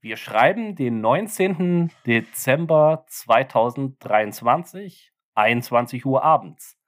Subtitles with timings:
[0.00, 1.90] Wir schreiben den 19.
[2.06, 6.78] Dezember 2023, 21 Uhr abends.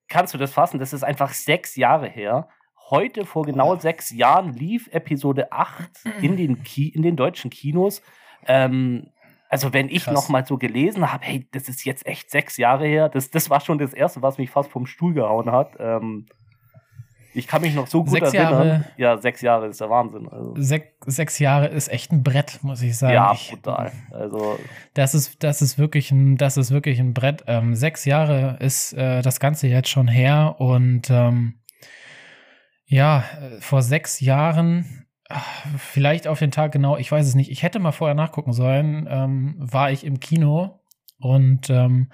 [0.08, 0.80] kannst du das fassen?
[0.80, 2.48] Das ist einfach sechs Jahre her.
[2.90, 8.02] Heute, vor genau sechs Jahren, lief Episode 8 in den, Ki in den deutschen Kinos.
[8.46, 9.12] Ähm,
[9.50, 10.14] also wenn ich Krass.
[10.14, 13.50] noch mal so gelesen habe, hey, das ist jetzt echt sechs Jahre her, das, das
[13.50, 15.76] war schon das Erste, was mich fast vom Stuhl gehauen hat.
[15.80, 16.26] Ähm,
[17.34, 18.68] ich kann mich noch so gut sechs erinnern.
[18.68, 20.28] Jahre, ja, sechs Jahre ist der Wahnsinn.
[20.28, 20.56] Also.
[20.58, 23.14] Sech, sechs Jahre ist echt ein Brett, muss ich sagen.
[23.14, 23.92] Ja, brutal.
[24.10, 24.58] Also
[24.96, 27.44] das ist, das ist wirklich ein, das ist wirklich ein Brett.
[27.46, 31.60] Ähm, sechs Jahre ist äh, das Ganze jetzt schon her und ähm,
[32.86, 35.07] ja, äh, vor sechs Jahren
[35.78, 37.52] vielleicht auf den Tag genau, ich weiß es nicht.
[37.52, 39.08] Ich hätte mal vorher nachgucken sollen.
[39.10, 40.80] Ähm, war ich im Kino
[41.20, 42.10] und ähm,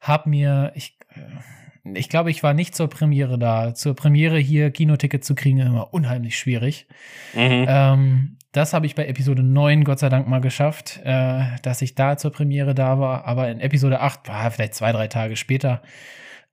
[0.00, 3.74] habe mir, ich, äh, ich glaube, ich war nicht zur Premiere da.
[3.74, 6.86] Zur Premiere hier Kinoticket zu kriegen, immer unheimlich schwierig.
[7.34, 7.66] Mhm.
[7.68, 11.94] Ähm, das habe ich bei Episode 9 Gott sei Dank mal geschafft, äh, dass ich
[11.94, 13.24] da zur Premiere da war.
[13.24, 15.82] Aber in Episode 8 war vielleicht zwei, drei Tage später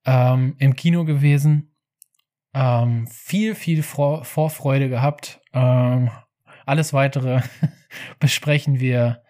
[0.05, 1.69] ähm, im Kino gewesen
[2.53, 5.38] ähm, viel, viel Vor Vorfreude gehabt.
[5.53, 6.09] Ähm,
[6.65, 7.41] alles weitere
[8.19, 9.21] besprechen wir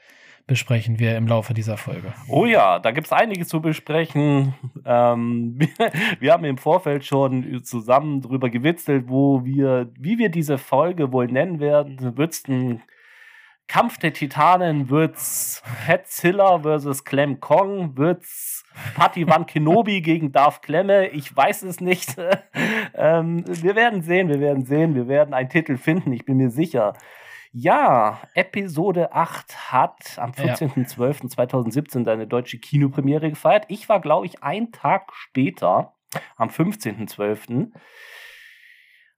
[0.50, 2.12] besprechen wir im Laufe dieser Folge.
[2.28, 4.56] Oh ja, da gibt es einiges zu besprechen.
[4.84, 10.58] Ähm, wir, wir, haben im Vorfeld schon zusammen drüber gewitzelt, wo wir, wie wir diese
[10.58, 12.18] Folge wohl nennen werden.
[12.18, 12.82] Wird es ein
[13.68, 14.90] Kampf der Titanen?
[14.90, 17.96] Wird es Hetzilla versus Clem Kong?
[17.96, 18.59] Wird es
[18.96, 22.16] Van Kenobi gegen Darth Klemme, ich weiß es nicht.
[22.96, 26.50] ähm, wir werden sehen, wir werden sehen, wir werden einen Titel finden, ich bin mir
[26.50, 26.94] sicher.
[27.52, 33.66] Ja, Episode 8 hat am 14.12.2017 seine deutsche Kinopremiere gefeiert.
[33.70, 35.96] Ich war, glaube ich, einen Tag später,
[36.38, 37.72] am 15.12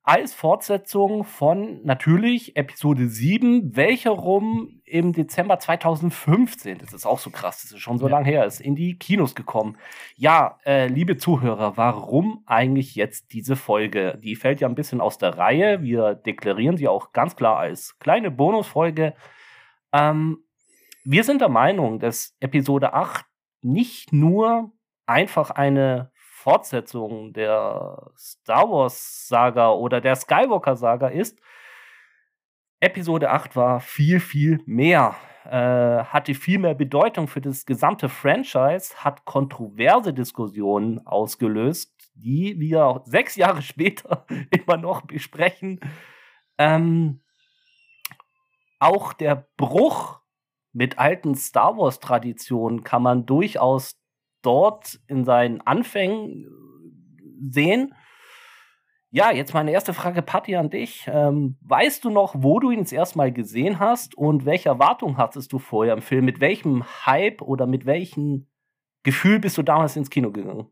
[0.04, 7.30] als Fortsetzung von natürlich Episode 7, welcher rum im Dezember 2015, das ist auch so
[7.30, 8.14] krass, das ist schon so ja.
[8.14, 9.78] lange her, ist in die Kinos gekommen.
[10.16, 14.18] Ja, äh, liebe Zuhörer, warum eigentlich jetzt diese Folge?
[14.24, 15.84] Die fällt ja ein bisschen aus der Reihe.
[15.84, 19.14] Wir deklarieren sie auch ganz klar als kleine Bonusfolge.
[19.94, 20.44] Ähm,
[21.04, 23.26] wir sind der Meinung, dass Episode 8
[23.62, 24.72] nicht nur
[25.06, 31.40] einfach eine Fortsetzung der Star Wars Saga oder der Skywalker Saga ist,
[32.79, 35.16] Episode 8 war viel, viel mehr,
[35.46, 43.03] äh, hatte viel mehr Bedeutung für das gesamte Franchise, hat kontroverse Diskussionen ausgelöst, die wir
[43.06, 45.79] sechs Jahre später immer noch besprechen.
[46.58, 47.22] Ähm,
[48.79, 50.22] auch der Bruch
[50.73, 54.01] mit alten Star Wars-Traditionen kann man durchaus
[54.41, 57.94] dort in seinen Anfängen äh, sehen.
[59.14, 61.05] Ja, jetzt meine erste Frage, Patti, an dich.
[61.11, 65.17] Ähm, weißt du noch, wo du ihn das erste Mal gesehen hast und welche Erwartungen
[65.17, 66.23] hattest du vorher im Film?
[66.23, 68.47] Mit welchem Hype oder mit welchem
[69.03, 70.67] Gefühl bist du damals ins Kino gegangen?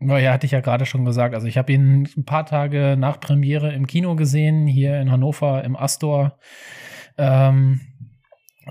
[0.00, 1.34] Ja, hatte ich ja gerade schon gesagt.
[1.34, 5.64] Also ich habe ihn ein paar Tage nach Premiere im Kino gesehen, hier in Hannover
[5.64, 6.38] im Astor.
[7.16, 7.80] Ähm,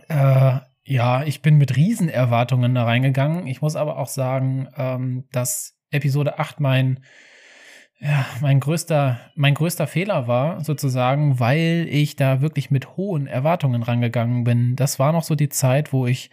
[0.10, 3.48] äh, ja, ich bin mit Riesenerwartungen da reingegangen.
[3.48, 7.04] Ich muss aber auch sagen, ähm, dass Episode 8 mein,
[8.00, 13.84] ja, mein größter, mein größter Fehler war, sozusagen, weil ich da wirklich mit hohen Erwartungen
[13.84, 14.76] rangegangen bin.
[14.76, 16.30] Das war noch so die Zeit, wo ich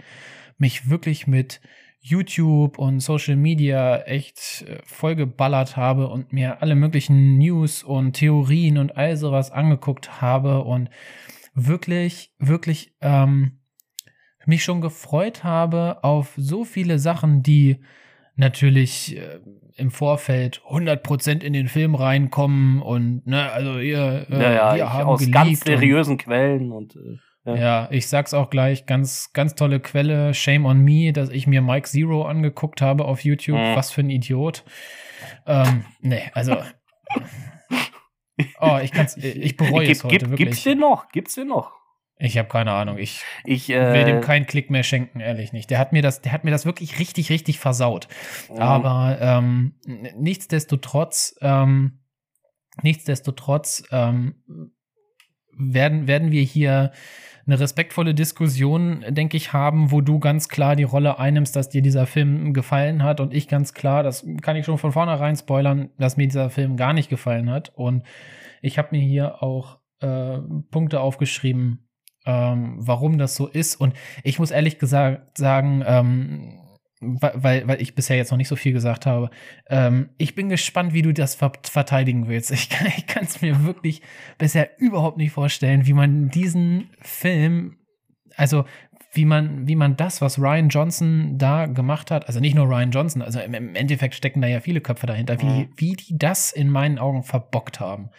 [0.58, 1.60] mich wirklich mit
[2.00, 8.78] YouTube und Social Media echt äh, vollgeballert habe und mir alle möglichen News und Theorien
[8.78, 10.88] und all sowas angeguckt habe und
[11.54, 13.59] wirklich, wirklich ähm,
[14.46, 17.78] mich schon gefreut habe auf so viele Sachen, die
[18.36, 19.40] natürlich äh,
[19.76, 24.92] im Vorfeld 100% in den Film reinkommen und ne, also ihr äh, ja, ja, wir
[24.92, 27.54] haben aus ganz seriösen Quellen und äh ja.
[27.54, 27.88] ja.
[27.90, 31.88] ich sag's auch gleich, ganz, ganz tolle Quelle, Shame on Me, dass ich mir Mike
[31.88, 33.58] Zero angeguckt habe auf YouTube.
[33.58, 33.76] Mhm.
[33.76, 34.64] Was für ein Idiot.
[35.46, 36.58] Ähm, nee, also.
[38.60, 40.48] oh, ich kann's, ich bereue Gib, es heute gibt, wirklich.
[40.48, 41.08] Gibt's den noch?
[41.08, 41.72] Gibt's den noch?
[42.22, 42.98] Ich habe keine Ahnung.
[42.98, 45.70] Ich, ich äh, will dem keinen Klick mehr schenken, ehrlich nicht.
[45.70, 48.08] Der hat mir das, der hat mir das wirklich richtig, richtig versaut.
[48.50, 48.58] Mhm.
[48.58, 52.00] Aber ähm, nichtsdestotrotz, ähm,
[52.82, 54.34] nichtsdestotrotz ähm,
[55.56, 56.92] werden, werden wir hier
[57.46, 61.80] eine respektvolle Diskussion, denke ich, haben, wo du ganz klar die Rolle einnimmst, dass dir
[61.80, 65.88] dieser Film gefallen hat und ich ganz klar, das kann ich schon von vornherein spoilern,
[65.98, 67.72] dass mir dieser Film gar nicht gefallen hat.
[67.74, 68.04] Und
[68.60, 70.38] ich habe mir hier auch äh,
[70.70, 71.89] Punkte aufgeschrieben,
[72.26, 73.76] ähm, warum das so ist.
[73.76, 73.94] Und
[74.24, 76.60] ich muss ehrlich gesagt sagen, ähm,
[77.00, 79.30] weil, weil ich bisher jetzt noch nicht so viel gesagt habe.
[79.68, 82.50] Ähm, ich bin gespannt, wie du das ver verteidigen willst.
[82.50, 84.02] Ich, kann es mir wirklich
[84.36, 87.78] bisher überhaupt nicht vorstellen, wie man diesen Film,
[88.36, 88.64] also
[89.12, 92.90] wie man, wie man das, was Ryan Johnson da gemacht hat, also nicht nur Ryan
[92.90, 95.68] Johnson, also im, im Endeffekt stecken da ja viele Köpfe dahinter, wie, mhm.
[95.76, 98.10] wie die das in meinen Augen verbockt haben.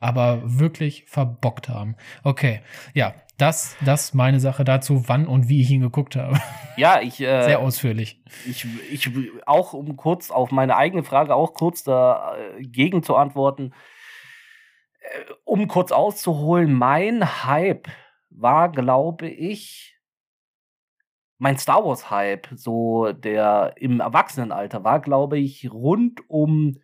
[0.00, 1.96] Aber wirklich verbockt haben.
[2.22, 2.60] Okay,
[2.94, 6.38] ja, das, das meine Sache dazu, wann und wie ich ihn geguckt habe.
[6.76, 7.20] Ja, ich.
[7.20, 8.20] Äh, Sehr ausführlich.
[8.46, 9.10] Ich, ich,
[9.46, 13.72] auch um kurz auf meine eigene Frage auch kurz dagegen äh, zu antworten.
[15.00, 17.88] Äh, um kurz auszuholen, mein Hype
[18.30, 19.96] war, glaube ich,
[21.38, 26.78] mein Star Wars Hype, so der im Erwachsenenalter war, glaube ich, rund um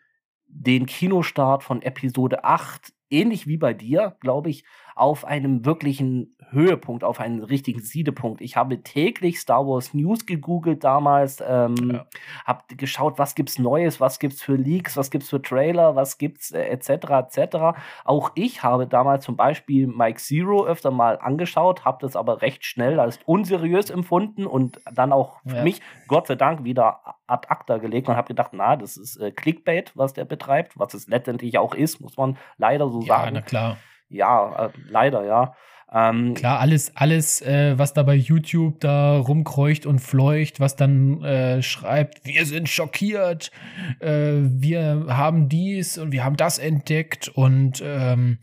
[0.47, 4.65] den Kinostart von Episode 8, ähnlich wie bei dir, glaube ich,
[4.95, 8.41] auf einem wirklichen Höhepunkt, auf einen richtigen Siedepunkt.
[8.41, 12.07] Ich habe täglich Star Wars News gegoogelt damals, ähm, ja.
[12.45, 16.53] habe geschaut, was gibt's Neues, was gibt's für Leaks, was gibt's für Trailer, was gibt's
[16.53, 17.35] äh, etc.
[17.35, 17.79] etc.
[18.05, 22.65] Auch ich habe damals zum Beispiel Mike Zero öfter mal angeschaut, habe das aber recht
[22.65, 25.63] schnell als unseriös empfunden und dann auch für ja.
[25.65, 29.31] mich Gott sei Dank wieder ad acta gelegt und habe gedacht, na, das ist äh,
[29.31, 33.35] Clickbait, was der betreibt, was es letztendlich auch ist, muss man leider so ja, sagen.
[33.35, 33.77] Na klar.
[34.15, 35.55] Ja, äh, leider, ja.
[35.93, 41.23] Ähm, Klar, alles, alles, äh, was da bei YouTube da rumkreucht und fleucht, was dann
[41.23, 43.53] äh, schreibt, wir sind schockiert,
[44.01, 48.39] äh, wir haben dies und wir haben das entdeckt und ähm,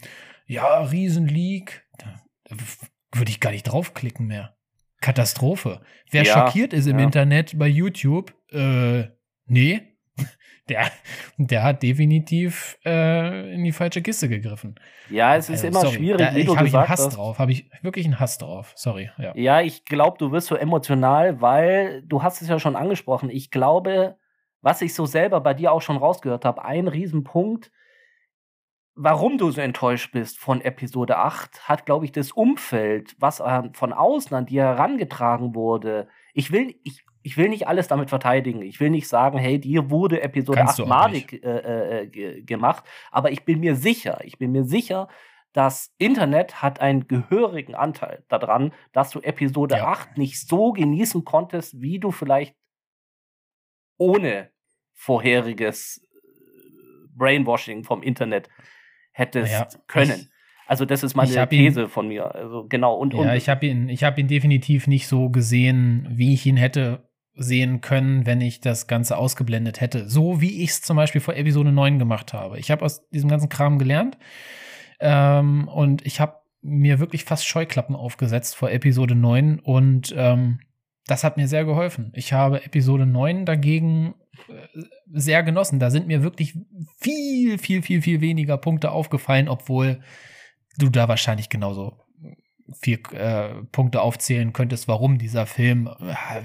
[0.46, 1.86] ja, Riesenleak.
[1.98, 2.56] Da,
[3.14, 4.56] würde ich gar nicht draufklicken mehr.
[5.02, 5.82] Katastrophe.
[6.10, 7.06] Wer ja, schockiert ist im ja.
[7.06, 9.06] Internet bei YouTube, äh,
[9.46, 9.91] nee,
[10.72, 10.92] der,
[11.38, 14.76] der hat definitiv äh, in die falsche Kiste gegriffen.
[15.10, 17.18] Ja, es ist also, immer sorry, schwierig, da, wie du gesagt ich einen Hass hast.
[17.18, 18.74] drauf, habe ich wirklich einen Hass drauf.
[18.76, 19.12] Sorry.
[19.18, 23.30] Ja, ja ich glaube, du wirst so emotional, weil du hast es ja schon angesprochen.
[23.30, 24.16] Ich glaube,
[24.62, 27.72] was ich so selber bei dir auch schon rausgehört habe, ein Riesenpunkt,
[29.04, 33.64] warum du so enttäuscht bist von Episode 8, hat, glaube ich, das Umfeld, was äh,
[33.74, 36.08] von außen an dir herangetragen wurde.
[36.34, 38.62] Ich will, ich, ich will nicht alles damit verteidigen.
[38.62, 43.32] Ich will nicht sagen, hey, dir wurde Episode Kannst 8 malig äh, äh, gemacht, aber
[43.32, 45.08] ich bin mir sicher, ich bin mir sicher,
[45.54, 49.88] das Internet hat einen gehörigen Anteil daran, dass du Episode ja.
[49.88, 52.56] 8 nicht so genießen konntest, wie du vielleicht
[53.98, 54.52] ohne
[54.94, 58.48] vorheriges äh, Brainwashing vom Internet
[59.12, 60.12] hättest ja, können.
[60.12, 60.30] Ich,
[60.68, 62.34] also das ist meine These ihn, von mir.
[62.34, 66.34] Also genau und, ja, ich habe ihn, ich habe ihn definitiv nicht so gesehen, wie
[66.34, 70.10] ich ihn hätte sehen können, wenn ich das Ganze ausgeblendet hätte.
[70.10, 72.60] So wie ich es zum Beispiel vor Episode 9 gemacht habe.
[72.60, 74.18] Ich habe aus diesem ganzen Kram gelernt
[75.00, 80.60] ähm, und ich habe mir wirklich fast Scheuklappen aufgesetzt vor Episode 9 und ähm,
[81.12, 82.14] das hat mir sehr geholfen.
[82.16, 84.16] Ich habe Episode 9 dagegen
[84.48, 85.78] äh, sehr genossen.
[85.78, 86.58] Da sind mir wirklich
[87.02, 90.00] viel, viel, viel, viel weniger Punkte aufgefallen, obwohl
[90.78, 91.98] du da wahrscheinlich genauso
[92.82, 96.44] vier äh, Punkte aufzählen könntest, warum dieser Film äh,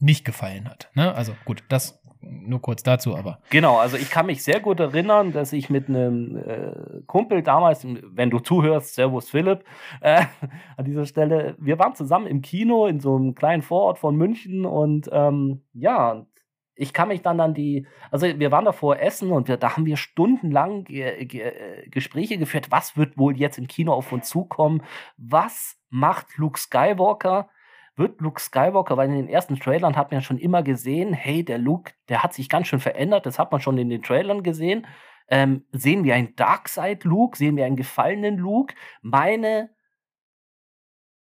[0.00, 0.90] nicht gefallen hat.
[0.94, 1.14] Ne?
[1.14, 3.38] Also gut, das nur kurz dazu, aber.
[3.50, 7.84] Genau, also ich kann mich sehr gut erinnern, dass ich mit einem äh, Kumpel damals,
[7.84, 9.64] wenn du zuhörst, Servus Philipp,
[10.00, 10.24] äh,
[10.76, 14.64] an dieser Stelle, wir waren zusammen im Kino in so einem kleinen Vorort von München
[14.66, 16.26] und ähm, ja,
[16.74, 19.86] ich kann mich dann an die, also wir waren davor essen und wir, da haben
[19.86, 24.28] wir stundenlang ge, ge, äh, Gespräche geführt, was wird wohl jetzt im Kino auf uns
[24.28, 24.82] zukommen,
[25.16, 27.48] was macht Luke Skywalker,
[27.96, 31.44] wird Luke Skywalker, weil in den ersten Trailern hat man ja schon immer gesehen, hey,
[31.44, 34.42] der Luke, der hat sich ganz schön verändert, das hat man schon in den Trailern
[34.42, 34.86] gesehen.
[35.28, 38.74] Ähm, sehen wir einen Darkseid-Luke, sehen wir einen gefallenen Luke.
[39.02, 39.70] Meine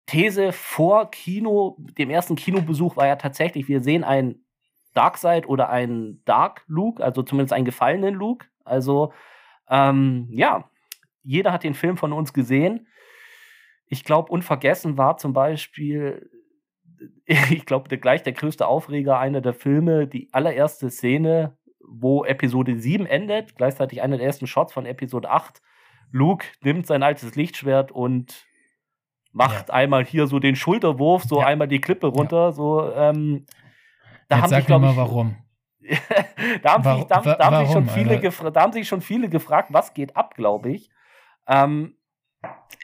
[0.05, 4.45] These vor Kino, dem ersten Kinobesuch war ja tatsächlich, wir sehen einen
[4.93, 8.47] Darkseid oder einen Dark Luke, also zumindest einen gefallenen Luke.
[8.63, 9.13] Also,
[9.69, 10.69] ähm, ja,
[11.23, 12.87] jeder hat den Film von uns gesehen.
[13.87, 16.29] Ich glaube, unvergessen war zum Beispiel,
[17.25, 23.05] ich glaube, gleich der größte Aufreger einer der Filme, die allererste Szene, wo Episode 7
[23.05, 25.61] endet, gleichzeitig einer der ersten Shots von Episode 8.
[26.11, 28.45] Luke nimmt sein altes Lichtschwert und
[29.31, 29.73] macht ja.
[29.73, 31.47] einmal hier so den Schulterwurf, so ja.
[31.47, 32.51] einmal die Klippe runter, ja.
[32.51, 32.91] so.
[32.93, 33.45] Ähm,
[34.29, 35.35] da Jetzt haben sag sich, mal warum.
[36.61, 38.19] da, haben sich, da, da, haben sich schon viele
[38.51, 40.89] da haben sich schon viele gefragt, was geht ab, glaube ich.
[41.47, 41.97] Ähm,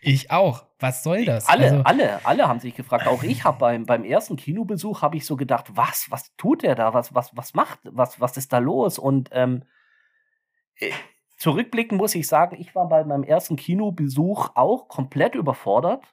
[0.02, 0.66] ich auch.
[0.80, 1.48] Was soll das?
[1.50, 3.06] Alle, also, alle, alle haben sich gefragt.
[3.06, 6.76] Auch ich habe beim, beim ersten Kinobesuch habe ich so gedacht, was, was tut der
[6.76, 6.94] da?
[6.94, 8.98] Was, was, was macht, was, was ist da los?
[8.98, 9.64] Und ähm,
[10.78, 10.92] äh,
[11.36, 16.06] zurückblicken muss ich sagen, ich war bei meinem ersten Kinobesuch auch komplett überfordert.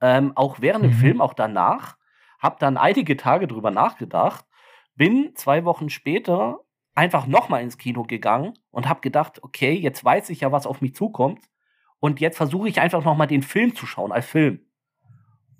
[0.00, 0.88] Ähm, auch während mhm.
[0.88, 1.98] dem Film, auch danach.
[2.38, 4.46] Habe dann einige Tage drüber nachgedacht.
[4.94, 6.60] Bin zwei Wochen später
[6.94, 10.80] einfach nochmal ins Kino gegangen und habe gedacht, okay, jetzt weiß ich ja, was auf
[10.80, 11.40] mich zukommt
[12.04, 14.60] und jetzt versuche ich einfach noch mal den Film zu schauen als Film.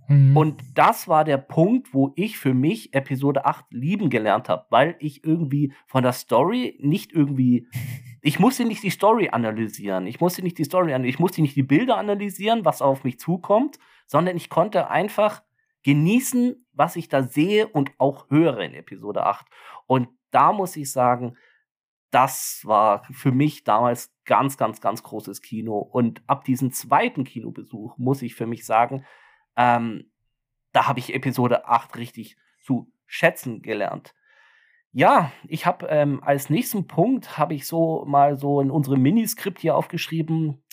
[0.09, 0.37] Mhm.
[0.37, 4.95] Und das war der Punkt, wo ich für mich Episode 8 lieben gelernt habe, weil
[4.99, 7.67] ich irgendwie von der Story nicht irgendwie
[8.21, 10.07] ich musste nicht die Story analysieren.
[10.07, 11.15] Ich musste nicht die Story analysieren.
[11.15, 15.43] Ich musste nicht die Bilder analysieren, was auf mich zukommt, sondern ich konnte einfach
[15.83, 19.47] genießen, was ich da sehe und auch höre in Episode 8.
[19.87, 21.39] Und da muss ich sagen,
[22.15, 25.79] das war für mich damals ganz, ganz, ganz großes Kino.
[25.79, 29.05] Und ab diesem zweiten Kinobesuch muss ich für mich sagen,
[29.57, 30.13] ähm,
[30.73, 34.15] da habe ich Episode 8 richtig zu schätzen gelernt.
[34.93, 39.59] Ja, ich habe ähm, als nächsten Punkt habe ich so mal so in unserem Miniskript
[39.59, 40.64] hier aufgeschrieben,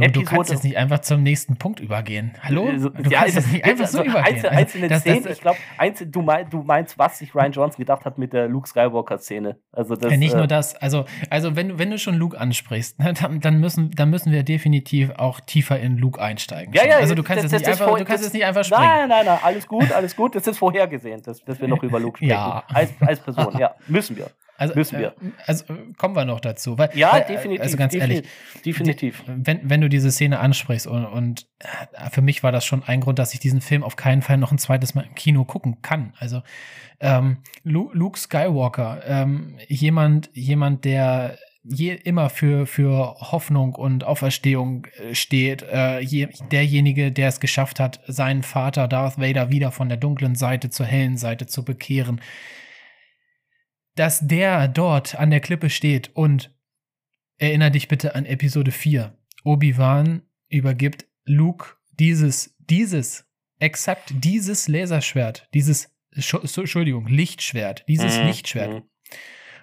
[0.00, 2.32] Du, du, kannst jetzt nicht einfach zum nächsten Punkt übergehen.
[2.42, 2.68] Hallo?
[2.68, 4.24] Äh, du ja, kannst jetzt nicht einfach so übergehen.
[4.24, 5.58] Einzel, also, einzelne das, Szenen, das, ich glaube,
[6.06, 9.56] du, mein, du meinst, was sich Ryan Johnson gedacht hat mit der Luke Skywalker-Szene.
[9.72, 10.74] Also das, ja, nicht äh, nur das.
[10.76, 14.42] Also, also wenn, wenn du schon Luke ansprichst, ne, dann, dann, müssen, dann müssen wir
[14.42, 16.72] definitiv auch tiefer in Luke einsteigen.
[16.74, 18.64] Ja, ja, also du kannst, das, jetzt, nicht einfach, vor, du kannst jetzt nicht einfach
[18.64, 18.82] springen.
[18.82, 20.34] Nein, nein, nein, alles gut, alles gut.
[20.34, 22.30] Das ist vorhergesehen, dass, dass wir noch über Luke sprechen.
[22.30, 22.64] Ja.
[22.72, 24.30] Als, als Person, ja, müssen wir.
[24.56, 25.08] Also, Müssen wir.
[25.08, 25.64] Äh, also
[25.96, 26.78] kommen wir noch dazu.
[26.78, 27.62] Weil, ja, weil, definitiv.
[27.62, 28.26] Also ganz ehrlich,
[28.64, 29.22] definitiv.
[29.26, 33.00] Wenn, wenn du diese Szene ansprichst und, und äh, für mich war das schon ein
[33.00, 35.82] Grund, dass ich diesen Film auf keinen Fall noch ein zweites Mal im Kino gucken
[35.82, 36.14] kann.
[36.18, 36.42] Also
[37.00, 41.36] ähm, Luke Skywalker, ähm, jemand, jemand, der
[41.68, 45.62] je, immer für, für Hoffnung und Auferstehung äh, steht.
[45.62, 50.34] Äh, je, derjenige, der es geschafft hat, seinen Vater Darth Vader wieder von der dunklen
[50.34, 52.20] Seite zur hellen Seite zu bekehren
[53.96, 56.54] dass der dort an der Klippe steht und
[57.38, 59.18] erinner dich bitte an Episode 4.
[59.44, 63.26] Obi-Wan übergibt Luke dieses, dieses,
[63.58, 68.26] exakt dieses Laserschwert, dieses, Entschuldigung, Lichtschwert, dieses mhm.
[68.26, 68.84] Lichtschwert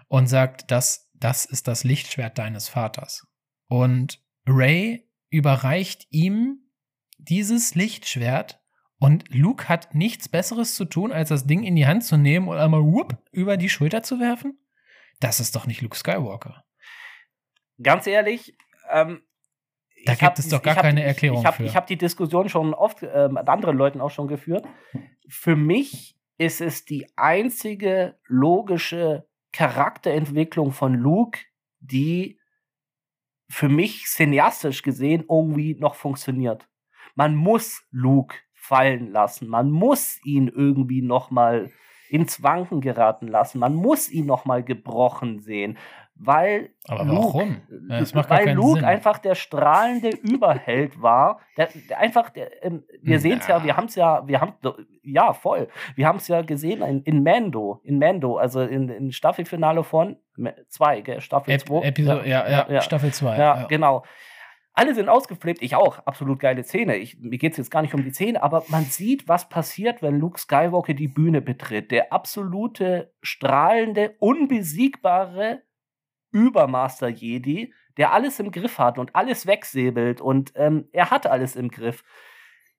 [0.08, 3.26] und sagt, dass das ist das Lichtschwert deines Vaters.
[3.68, 6.60] Und Ray überreicht ihm
[7.18, 8.63] dieses Lichtschwert
[9.04, 12.48] und Luke hat nichts Besseres zu tun, als das Ding in die Hand zu nehmen
[12.48, 14.58] und einmal whoop, über die Schulter zu werfen?
[15.20, 16.64] Das ist doch nicht Luke Skywalker.
[17.82, 18.56] Ganz ehrlich,
[18.90, 19.22] ähm,
[20.06, 22.74] da gibt es doch gar keine hab, Erklärung ich, ich hab, habe die Diskussion schon
[22.74, 24.66] oft äh, mit anderen Leuten auch schon geführt.
[25.28, 31.40] Für mich ist es die einzige logische Charakterentwicklung von Luke,
[31.82, 32.40] die
[33.50, 36.70] für mich cineastisch gesehen irgendwie noch funktioniert.
[37.16, 39.50] Man muss Luke fallen lassen.
[39.50, 41.70] Man muss ihn irgendwie noch mal
[42.10, 43.60] ins Wanken geraten lassen.
[43.60, 45.78] Man muss ihn noch mal gebrochen sehen,
[46.16, 47.62] weil Aber Luke, warum?
[47.90, 48.86] Ja, weil Luke Sinn.
[48.86, 51.42] einfach der strahlende Überheld war.
[51.58, 54.54] Der, der einfach, der, ähm, wir sehen es ja, wir haben es ja, wir haben
[55.04, 59.12] ja voll, wir haben es ja gesehen in, in Mando, in Mando, also in, in
[59.12, 60.16] Staffelfinale von
[60.70, 61.82] zwei, Staffel 2.
[61.82, 63.38] Ep ja, ja, ja, Staffel 2.
[63.38, 64.04] Ja, ja, genau.
[64.76, 66.00] Alle sind ausgeflippt, ich auch.
[66.00, 66.98] Absolut geile Szene.
[66.98, 70.02] Ich, mir geht es jetzt gar nicht um die Szene, aber man sieht, was passiert,
[70.02, 71.92] wenn Luke Skywalker die Bühne betritt.
[71.92, 75.62] Der absolute, strahlende, unbesiegbare
[76.32, 81.56] Übermaster Jedi, der alles im Griff hat und alles wegsäbelt und ähm, er hat alles
[81.56, 82.04] im Griff.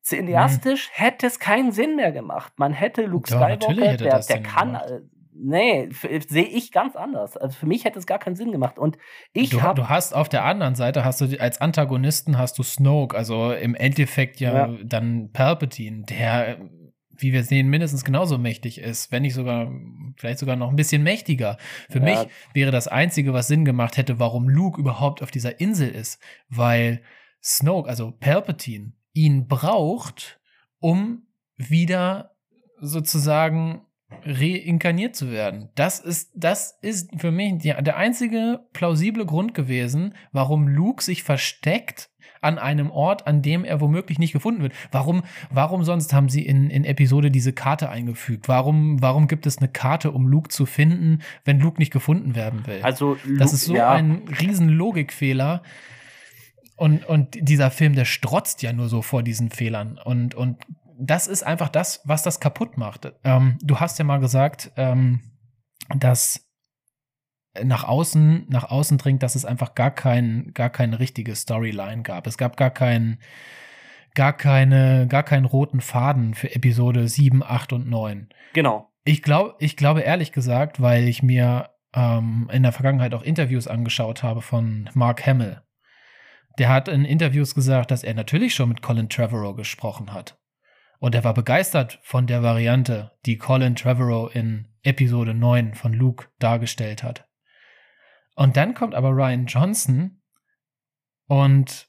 [0.02, 1.04] Cineastisch mhm.
[1.04, 2.54] hätte es keinen Sinn mehr gemacht.
[2.56, 4.92] Man hätte Luke Doch, Skywalker, der, der kann, gemacht.
[5.36, 5.88] Nee,
[6.28, 7.36] sehe ich ganz anders.
[7.36, 8.78] Also für mich hätte es gar keinen Sinn gemacht.
[8.78, 8.98] Und
[9.32, 12.62] ich du, hab, du hast auf der anderen Seite hast du als Antagonisten hast du
[12.62, 14.78] Snoke, also im Endeffekt ja, ja.
[14.84, 16.58] dann Palpatine, der
[17.18, 19.70] wie wir sehen, mindestens genauso mächtig ist, wenn nicht sogar,
[20.16, 21.58] vielleicht sogar noch ein bisschen mächtiger.
[21.88, 22.04] Für ja.
[22.04, 26.20] mich wäre das Einzige, was Sinn gemacht hätte, warum Luke überhaupt auf dieser Insel ist,
[26.48, 27.02] weil
[27.42, 30.40] Snoke, also Palpatine, ihn braucht,
[30.80, 31.26] um
[31.56, 32.34] wieder
[32.80, 33.83] sozusagen
[34.24, 35.68] reinkarniert zu werden.
[35.74, 41.22] Das ist, das ist für mich die, der einzige plausible Grund gewesen, warum Luke sich
[41.22, 44.74] versteckt an einem Ort, an dem er womöglich nicht gefunden wird.
[44.92, 48.48] Warum, warum sonst haben sie in, in Episode diese Karte eingefügt?
[48.48, 52.66] Warum, warum gibt es eine Karte, um Luke zu finden, wenn Luke nicht gefunden werden
[52.66, 52.80] will?
[52.82, 53.90] Also, Luke, das ist so ja.
[53.90, 55.62] ein riesen Logikfehler.
[56.76, 59.98] Und, und dieser Film, der strotzt ja nur so vor diesen Fehlern.
[60.04, 60.58] Und, und
[60.98, 63.12] das ist einfach das, was das kaputt macht.
[63.24, 65.20] Ähm, du hast ja mal gesagt, ähm,
[65.96, 66.48] dass
[67.62, 72.26] nach außen, nach außen dringt, dass es einfach gar kein, gar keine richtige Storyline gab.
[72.26, 73.20] Es gab gar keinen,
[74.14, 78.28] gar keine, gar keinen roten Faden für Episode 7, 8 und 9.
[78.54, 78.90] Genau.
[79.04, 83.68] Ich glaube, ich glaube ehrlich gesagt, weil ich mir ähm, in der Vergangenheit auch Interviews
[83.68, 85.60] angeschaut habe von Mark Hamill.
[86.58, 90.38] Der hat in Interviews gesagt, dass er natürlich schon mit Colin Trevorrow gesprochen hat.
[90.98, 96.28] Und er war begeistert von der Variante, die Colin Trevorrow in Episode 9 von Luke
[96.38, 97.28] dargestellt hat.
[98.36, 100.22] Und dann kommt aber Ryan Johnson
[101.26, 101.88] und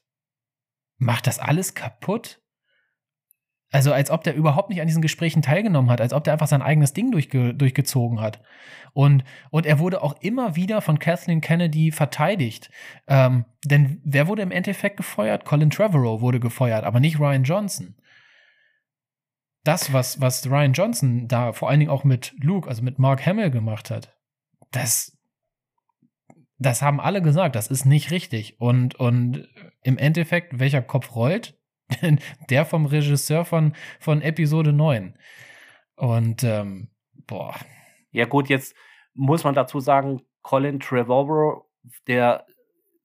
[0.98, 2.40] macht das alles kaputt.
[3.72, 6.46] Also als ob der überhaupt nicht an diesen Gesprächen teilgenommen hat, als ob der einfach
[6.46, 8.40] sein eigenes Ding durchge durchgezogen hat.
[8.92, 12.70] Und, und er wurde auch immer wieder von Kathleen Kennedy verteidigt.
[13.08, 15.44] Ähm, denn wer wurde im Endeffekt gefeuert?
[15.44, 17.96] Colin Trevorrow wurde gefeuert, aber nicht Ryan Johnson.
[19.66, 23.26] Das, was, was Ryan Johnson da vor allen Dingen auch mit Luke, also mit Mark
[23.26, 24.16] Hamill gemacht hat,
[24.70, 25.18] das,
[26.58, 28.60] das haben alle gesagt, das ist nicht richtig.
[28.60, 29.48] Und, und
[29.82, 31.58] im Endeffekt, welcher Kopf rollt?
[32.48, 35.18] Der vom Regisseur von, von Episode 9.
[35.96, 36.88] Und, ähm,
[37.26, 37.56] boah.
[38.12, 38.76] Ja, gut, jetzt
[39.14, 41.64] muss man dazu sagen, Colin Trevorrow,
[42.06, 42.46] der,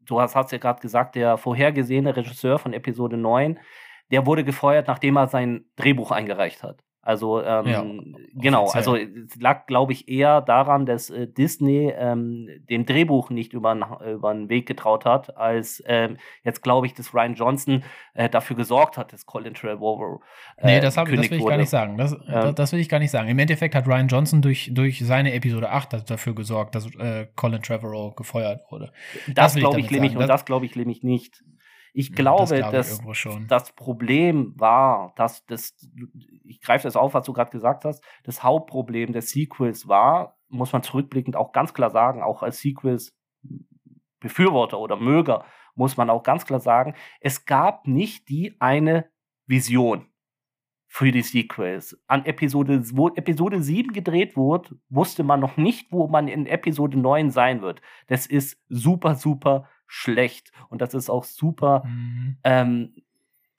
[0.01, 3.57] du hast, hast ja gerade gesagt, der vorhergesehene Regisseur von Episode 9,
[4.11, 6.83] der wurde gefeuert, nachdem er sein Drehbuch eingereicht hat.
[7.03, 7.83] Also ähm, ja,
[8.35, 13.53] genau, also es lag, glaube ich, eher daran, dass äh, Disney ähm, dem Drehbuch nicht
[13.53, 18.55] über den Weg getraut hat, als ähm, jetzt glaube ich, dass Ryan Johnson äh, dafür
[18.55, 20.21] gesorgt hat, dass Colin Trevorrow.
[20.57, 21.49] Äh, nee, das, hab, das will ich wurde.
[21.49, 21.97] gar nicht sagen.
[21.97, 23.29] Das, ähm, das will ich gar nicht sagen.
[23.29, 27.63] Im Endeffekt hat Ryan Johnson durch, durch seine Episode 8 dafür gesorgt, dass äh, Colin
[27.63, 28.91] Trevorrow gefeuert wurde.
[29.25, 31.43] Das, das glaube ich nämlich und das glaube ich nämlich nicht.
[31.93, 35.75] Ich glaube, das dass ich das Problem war, dass das,
[36.43, 40.71] ich greife das auf, was du gerade gesagt hast, das Hauptproblem des Sequels war, muss
[40.71, 43.15] man zurückblickend auch ganz klar sagen, auch als Sequels
[44.19, 49.09] Befürworter oder Möger, muss man auch ganz klar sagen, es gab nicht die eine
[49.47, 50.07] Vision
[50.87, 51.97] für die Sequels.
[52.07, 56.99] An Episode, wo Episode 7 gedreht wurde, wusste man noch nicht, wo man in Episode
[56.99, 57.81] 9 sein wird.
[58.07, 60.53] Das ist super, super schlecht.
[60.69, 61.83] Und das ist auch super.
[61.85, 62.37] Mhm.
[62.45, 62.95] Ähm,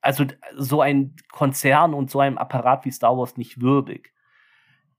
[0.00, 0.24] also
[0.56, 4.12] so ein Konzern und so ein Apparat wie Star Wars nicht würdig.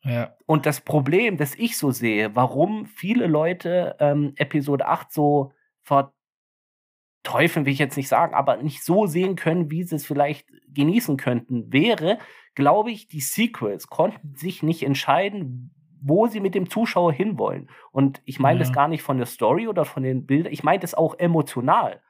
[0.03, 0.35] Ja.
[0.45, 7.65] Und das Problem, das ich so sehe, warum viele Leute ähm, Episode 8 so verteufeln,
[7.65, 11.17] will ich jetzt nicht sagen, aber nicht so sehen können, wie sie es vielleicht genießen
[11.17, 12.19] könnten, wäre,
[12.53, 17.69] glaube ich, die Sequels konnten sich nicht entscheiden, wo sie mit dem Zuschauer hinwollen.
[17.91, 18.65] Und ich meine ja.
[18.65, 22.01] das gar nicht von der Story oder von den Bildern, ich meine das auch emotional.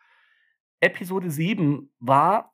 [0.80, 2.54] Episode 7 war,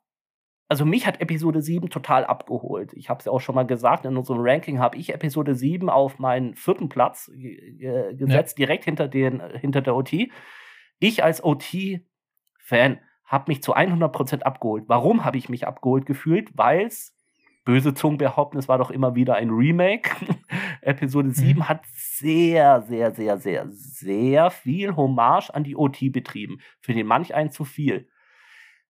[0.68, 2.92] also mich hat Episode 7 total abgeholt.
[2.92, 5.88] Ich habe es ja auch schon mal gesagt, in unserem Ranking habe ich Episode 7
[5.88, 8.66] auf meinen vierten Platz äh, gesetzt, ja.
[8.66, 10.28] direkt hinter, den, hinter der OT.
[10.98, 14.84] Ich als OT-Fan habe mich zu 100% abgeholt.
[14.88, 16.50] Warum habe ich mich abgeholt gefühlt?
[16.56, 17.16] Weil es
[17.64, 20.10] böse Zungen behaupten, es war doch immer wieder ein Remake.
[20.82, 21.68] Episode 7 mhm.
[21.68, 26.60] hat sehr, sehr, sehr, sehr, sehr viel Hommage an die OT betrieben.
[26.80, 28.08] Für den manch einen zu viel.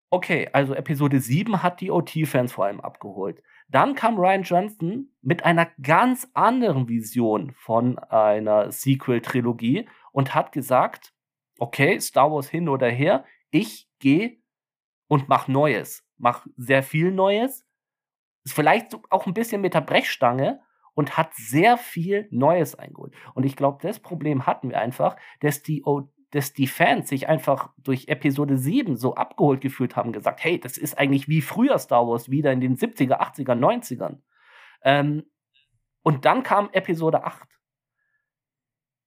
[0.09, 3.41] Okay, also Episode 7 hat die OT-Fans vor allem abgeholt.
[3.69, 11.13] Dann kam Ryan Johnson mit einer ganz anderen Vision von einer Sequel-Trilogie und hat gesagt,
[11.57, 14.37] okay, Star Wars hin oder her, ich gehe
[15.07, 16.05] und mach Neues.
[16.17, 17.65] Mach sehr viel Neues,
[18.43, 20.61] ist vielleicht auch ein bisschen mit der Brechstange
[20.93, 23.13] und hat sehr viel Neues eingeholt.
[23.33, 25.83] Und ich glaube, das Problem hatten wir einfach, dass die,
[26.31, 30.77] dass die Fans sich einfach durch Episode 7 so abgeholt gefühlt haben, gesagt, hey, das
[30.77, 34.17] ist eigentlich wie früher Star Wars, wieder in den 70er, 80er, 90ern.
[34.83, 35.23] Ähm,
[36.03, 37.47] und dann kam Episode 8.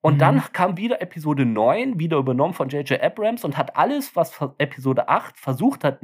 [0.01, 0.18] Und mhm.
[0.18, 3.03] dann kam wieder Episode 9, wieder übernommen von J.J.
[3.03, 6.03] Abrams und hat alles, was Episode 8 versucht hat,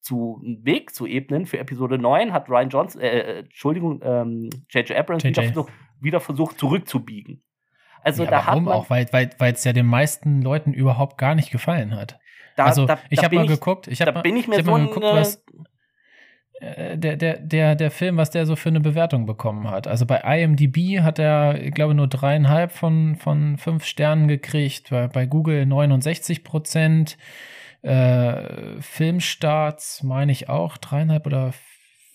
[0.00, 1.46] zu Weg zu ebnen.
[1.46, 4.90] Für Episode 9 hat Ryan Johnson, äh, äh Entschuldigung, J.J.
[4.90, 7.42] Ähm, Abrams wieder versucht, wieder versucht zurückzubiegen.
[8.02, 10.72] Also ja, da warum hat man, auch, weil weil weil es ja den meisten Leuten
[10.72, 12.18] überhaupt gar nicht gefallen hat.
[12.56, 15.04] Da, also da, ich habe mal geguckt, ich habe bin ich mir so mal geguckt,
[15.04, 15.44] was
[16.60, 19.86] äh, der, der, der, der Film, was der so für eine Bewertung bekommen hat.
[19.86, 25.08] Also bei IMDb hat er, ich glaube, nur dreieinhalb von, von fünf Sternen gekriegt, bei,
[25.08, 27.16] bei Google 69 Prozent.
[27.82, 31.52] Äh, Filmstarts meine ich auch dreieinhalb oder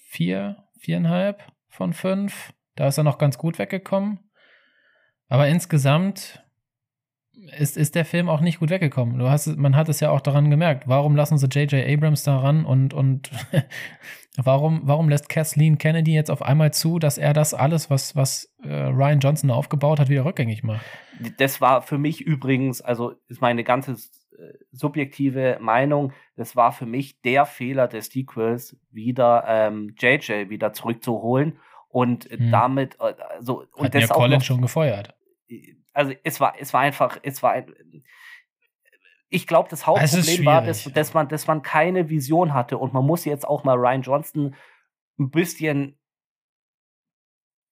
[0.08, 2.54] vier, viereinhalb von fünf.
[2.76, 4.20] Da ist er noch ganz gut weggekommen.
[5.28, 6.44] Aber insgesamt
[7.58, 9.20] ist, ist der Film auch nicht gut weggekommen.
[9.20, 10.88] Du hast, man hat es ja auch daran gemerkt.
[10.88, 11.88] Warum lassen sie J.J.
[11.88, 13.32] Abrams da ran und, und
[14.38, 18.54] warum, warum lässt Kathleen Kennedy jetzt auf einmal zu, dass er das alles, was, was
[18.64, 20.86] äh, Ryan Johnson aufgebaut hat, wieder rückgängig macht?
[21.38, 23.96] Das war für mich übrigens, also ist meine ganze
[24.72, 31.60] subjektive Meinung, das war für mich der Fehler des Sequels, wieder ähm, JJ wieder zurückzuholen
[31.88, 32.52] und hm.
[32.52, 35.16] damit äh, so und Hat das ja Colin schon gefeuert.
[35.94, 37.74] Also es war es war einfach es war ein,
[39.30, 43.06] ich glaube, das Hauptproblem war, dass, dass, man, dass man keine Vision hatte und man
[43.06, 44.56] muss jetzt auch mal Ryan Johnston
[45.20, 45.98] ein bisschen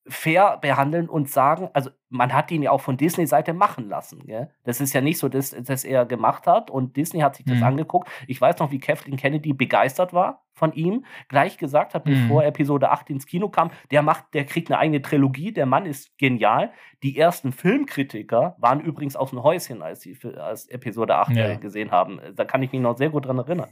[0.05, 4.25] fair behandeln und sagen, also man hat ihn ja auch von Disney-Seite machen lassen.
[4.25, 4.51] Gell?
[4.63, 7.57] Das ist ja nicht so, dass, dass er gemacht hat und Disney hat sich das
[7.57, 7.63] mhm.
[7.63, 8.09] angeguckt.
[8.27, 12.11] Ich weiß noch, wie Kathleen Kennedy begeistert war von ihm, gleich gesagt hat, mhm.
[12.11, 15.85] bevor Episode 8 ins Kino kam, der macht, der kriegt eine eigene Trilogie, der Mann
[15.85, 16.71] ist genial.
[17.01, 21.55] Die ersten Filmkritiker waren übrigens aus dem Häuschen, als sie als Episode 8 ja.
[21.55, 22.19] gesehen haben.
[22.35, 23.69] Da kann ich mich noch sehr gut dran erinnern.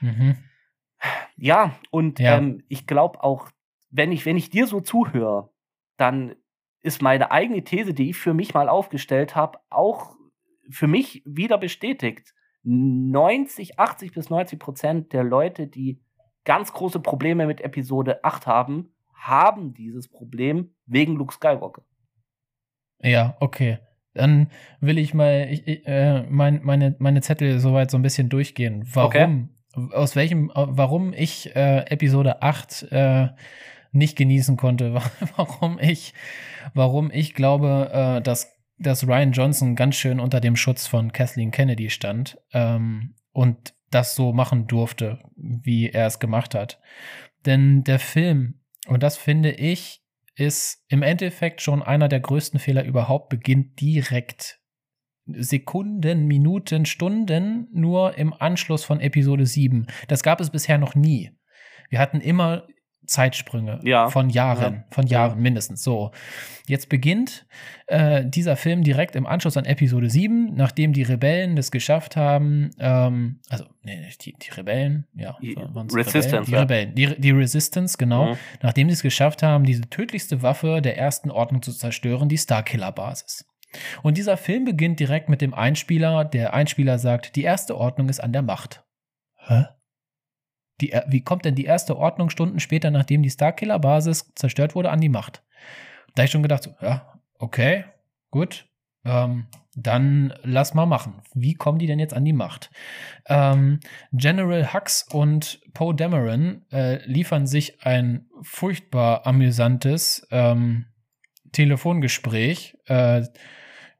[0.00, 0.36] Mhm.
[1.36, 2.38] Ja, und ja.
[2.38, 3.50] Ähm, ich glaube auch,
[3.96, 5.50] wenn ich, wenn ich dir so zuhöre,
[5.96, 6.36] dann
[6.82, 10.14] ist meine eigene These, die ich für mich mal aufgestellt habe, auch
[10.70, 12.34] für mich wieder bestätigt.
[12.62, 16.00] 90, 80 bis 90 Prozent der Leute, die
[16.44, 21.82] ganz große Probleme mit Episode 8 haben, haben dieses Problem wegen Luke Skywalker.
[23.00, 23.78] Ja, okay.
[24.14, 28.84] Dann will ich mal ich, äh, mein, meine, meine Zettel soweit so ein bisschen durchgehen.
[28.92, 29.50] Warum?
[29.74, 29.92] Okay.
[29.92, 33.28] Aus welchem, warum ich äh, Episode 8 äh,
[33.92, 34.94] nicht genießen konnte,
[35.36, 36.14] warum ich,
[36.74, 41.50] warum ich glaube, äh, dass, dass Ryan Johnson ganz schön unter dem Schutz von Kathleen
[41.50, 46.80] Kennedy stand ähm, und das so machen durfte, wie er es gemacht hat.
[47.44, 50.02] Denn der Film, und das finde ich,
[50.34, 54.60] ist im Endeffekt schon einer der größten Fehler überhaupt, beginnt direkt
[55.26, 59.86] Sekunden, Minuten, Stunden nur im Anschluss von Episode 7.
[60.08, 61.32] Das gab es bisher noch nie.
[61.88, 62.66] Wir hatten immer
[63.06, 64.08] Zeitsprünge ja.
[64.08, 64.84] von Jahren, ja.
[64.90, 65.82] von Jahren mindestens.
[65.82, 66.10] So,
[66.66, 67.46] jetzt beginnt
[67.86, 72.70] äh, dieser Film direkt im Anschluss an Episode 7, nachdem die Rebellen das geschafft haben,
[72.78, 75.56] ähm, also nee, die, die Rebellen, ja, die
[75.92, 76.44] Resistance, Rebellen?
[76.44, 78.38] die Rebellen, die, die Resistance, genau, mhm.
[78.62, 83.46] nachdem sie es geschafft haben, diese tödlichste Waffe der ersten Ordnung zu zerstören, die Starkiller-Basis.
[84.02, 86.24] Und dieser Film beginnt direkt mit dem Einspieler.
[86.24, 88.84] Der Einspieler sagt, die erste Ordnung ist an der Macht.
[89.36, 89.64] Hä?
[90.80, 95.00] Die, wie kommt denn die erste Ordnung Stunden später, nachdem die Starkiller-Basis zerstört wurde, an
[95.00, 95.42] die Macht?
[96.14, 97.84] Da ich schon gedacht, so, ja, okay,
[98.30, 98.66] gut,
[99.04, 101.20] ähm, dann lass mal machen.
[101.34, 102.70] Wie kommen die denn jetzt an die Macht?
[103.26, 103.80] Ähm,
[104.12, 110.86] General Hux und Poe Dameron äh, liefern sich ein furchtbar amüsantes ähm,
[111.52, 112.76] Telefongespräch.
[112.86, 113.24] Äh,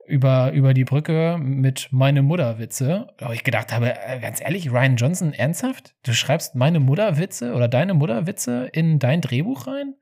[0.07, 3.09] über, über die Brücke mit meine Mutter-Witze.
[3.19, 5.95] Wo ich gedacht habe, äh, ganz ehrlich, Ryan Johnson, ernsthaft?
[6.05, 9.95] Du schreibst meine Mutter-Witze oder deine Mutter-Witze in dein Drehbuch rein?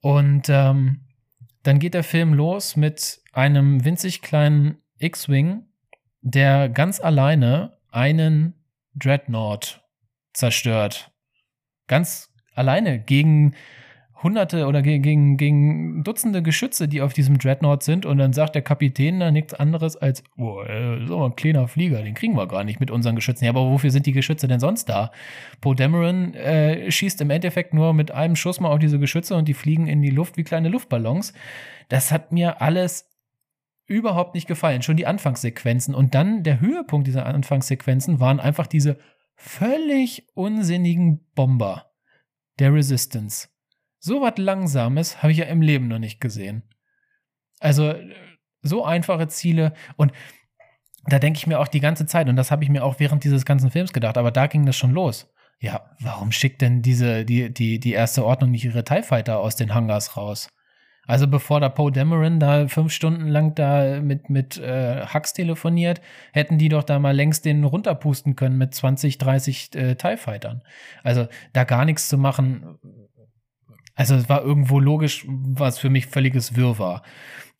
[0.00, 1.06] Und ähm,
[1.62, 5.66] dann geht der Film los mit einem winzig kleinen X-Wing,
[6.20, 8.54] der ganz alleine einen
[8.94, 9.82] Dreadnought
[10.32, 11.12] zerstört.
[11.86, 13.54] Ganz alleine gegen
[14.22, 18.62] hunderte oder gegen, gegen Dutzende Geschütze, die auf diesem Dreadnought sind und dann sagt der
[18.62, 22.64] Kapitän da nichts anderes als, oh, äh, so ein kleiner Flieger, den kriegen wir gar
[22.64, 23.44] nicht mit unseren Geschützen.
[23.44, 25.10] Ja, aber wofür sind die Geschütze denn sonst da?
[25.60, 29.48] Poe Dameron äh, schießt im Endeffekt nur mit einem Schuss mal auf diese Geschütze und
[29.48, 31.32] die fliegen in die Luft wie kleine Luftballons.
[31.88, 33.10] Das hat mir alles
[33.86, 34.82] überhaupt nicht gefallen.
[34.82, 38.98] Schon die Anfangssequenzen und dann der Höhepunkt dieser Anfangssequenzen waren einfach diese
[39.34, 41.90] völlig unsinnigen Bomber
[42.58, 43.51] der Resistance
[44.02, 46.64] so was Langsames habe ich ja im Leben noch nicht gesehen.
[47.60, 47.94] Also
[48.60, 50.12] so einfache Ziele und
[51.06, 53.24] da denke ich mir auch die ganze Zeit, und das habe ich mir auch während
[53.24, 55.32] dieses ganzen Films gedacht, aber da ging das schon los.
[55.58, 59.56] Ja, warum schickt denn diese, die, die, die erste Ordnung nicht ihre TIE Fighter aus
[59.56, 60.48] den Hangars raus?
[61.06, 66.00] Also bevor da Poe Dameron da fünf Stunden lang da mit, mit äh, Hux telefoniert,
[66.32, 70.62] hätten die doch da mal längst den runterpusten können mit 20, 30 äh, TIE Fightern.
[71.02, 72.78] Also da gar nichts zu machen.
[73.94, 77.02] Also es war irgendwo logisch, was für mich völliges Wirrwarr.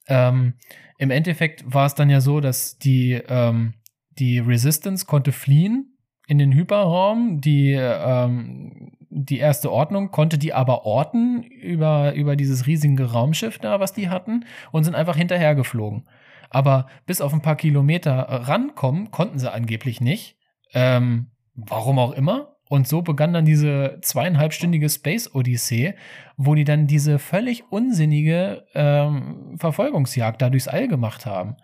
[0.07, 0.55] Ähm,
[0.99, 3.75] Im Endeffekt war es dann ja so, dass die, ähm,
[4.19, 7.41] die Resistance konnte fliehen in den Hyperraum.
[7.41, 13.79] Die ähm, die erste Ordnung, konnte die aber orten über, über dieses riesige Raumschiff da,
[13.79, 16.09] was die hatten, und sind einfach hinterhergeflogen.
[16.49, 20.37] Aber bis auf ein paar Kilometer rankommen, konnten sie angeblich nicht.
[20.73, 22.52] Ähm, warum auch immer.
[22.73, 25.93] Und so begann dann diese zweieinhalbstündige Space Odyssee,
[26.39, 31.59] wo die dann diese völlig unsinnige ähm, Verfolgungsjagd da durchs All gemacht haben.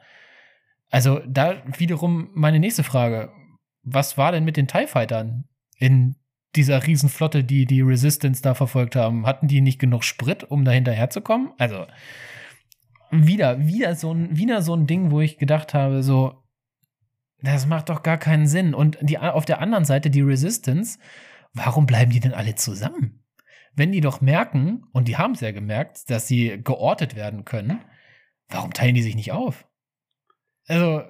[0.91, 3.33] Also da wiederum meine nächste Frage.
[3.85, 5.45] Was war denn mit den TIE Fightern
[5.79, 6.17] in
[6.55, 10.73] dieser Riesenflotte, die die Resistance da verfolgt haben, hatten die nicht genug Sprit, um da
[10.73, 11.53] hinterherzukommen?
[11.57, 11.87] Also
[13.11, 16.43] wieder, wieder so ein, wieder so ein Ding, wo ich gedacht habe, so,
[17.41, 18.75] das macht doch gar keinen Sinn.
[18.75, 20.99] Und die, auf der anderen Seite die Resistance,
[21.53, 23.25] warum bleiben die denn alle zusammen?
[23.75, 27.81] Wenn die doch merken, und die haben es ja gemerkt, dass sie geortet werden können,
[28.49, 29.69] warum teilen die sich nicht auf?
[30.67, 31.03] Also,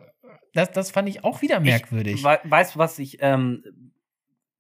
[0.53, 2.17] das, das fand ich auch wieder merkwürdig.
[2.17, 3.63] Ich we weißt du, was ich ähm,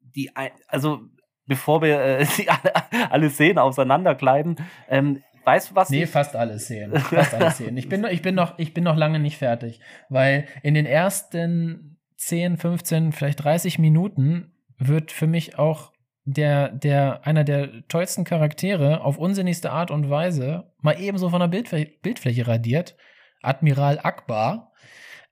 [0.00, 0.31] die,
[0.66, 1.00] also
[1.46, 4.57] bevor wir äh, alle, alle Szenen auseinanderkleiden,
[4.88, 5.90] ähm, weißt du was?
[5.90, 6.98] Nee, fast alle Szenen.
[6.98, 7.77] Fast alle Szenen.
[7.77, 11.98] Ich bin, ich, bin noch, ich bin noch lange nicht fertig, weil in den ersten
[12.16, 15.92] 10, 15, vielleicht 30 Minuten wird für mich auch
[16.24, 21.48] der, der, einer der tollsten Charaktere auf unsinnigste Art und Weise mal ebenso von der
[21.48, 22.96] Bildfl Bildfläche radiert.
[23.42, 24.72] Admiral Akbar.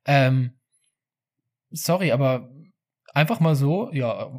[0.07, 0.53] Ähm,
[1.71, 2.51] sorry, aber
[3.13, 4.31] einfach mal so, ja,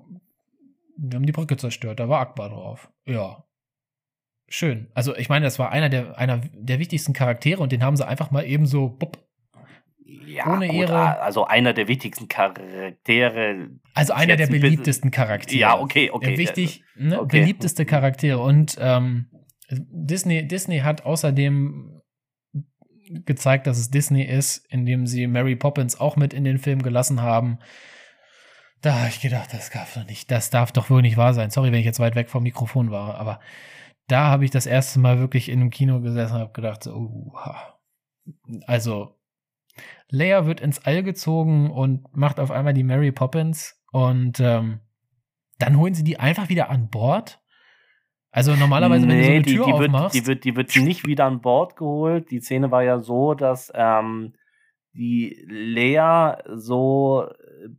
[0.98, 2.90] wir haben die Brücke zerstört, da war Akbar drauf.
[3.06, 3.44] Ja.
[4.50, 4.88] Schön.
[4.94, 8.08] Also ich meine, das war einer der, einer der wichtigsten Charaktere und den haben sie
[8.08, 9.28] einfach mal eben so bupp,
[10.26, 11.20] ja, ohne gut, Ehre.
[11.20, 13.70] Also einer der wichtigsten Charaktere.
[13.94, 15.60] Also einer der beliebtesten Charaktere.
[15.60, 16.38] Ja, okay, okay.
[16.38, 17.20] Wichtig, ne?
[17.20, 17.40] okay.
[17.40, 18.40] beliebteste Charaktere.
[18.40, 19.30] Und ähm,
[19.70, 22.02] Disney, Disney hat außerdem
[23.26, 27.22] gezeigt, dass es Disney ist, indem sie Mary Poppins auch mit in den Film gelassen
[27.22, 27.60] haben.
[28.82, 31.50] Da habe ich gedacht, das darf doch nicht, das darf doch wohl nicht wahr sein.
[31.50, 33.40] Sorry, wenn ich jetzt weit weg vom Mikrofon war, aber
[34.08, 36.94] da habe ich das erste Mal wirklich in einem Kino gesessen und habe gedacht, so,
[36.94, 37.32] uh,
[38.66, 39.16] also
[40.10, 44.80] Leia wird ins All gezogen und macht auf einmal die Mary Poppins und ähm,
[45.60, 47.42] dann holen sie die einfach wieder an Bord.
[48.32, 50.88] Also normalerweise, wenn du so eine Tür die, die aufmachst, wird, die wird, die wird
[50.88, 52.30] nicht wieder an Bord geholt.
[52.32, 54.34] Die Szene war ja so, dass ähm,
[54.98, 57.28] die Lea so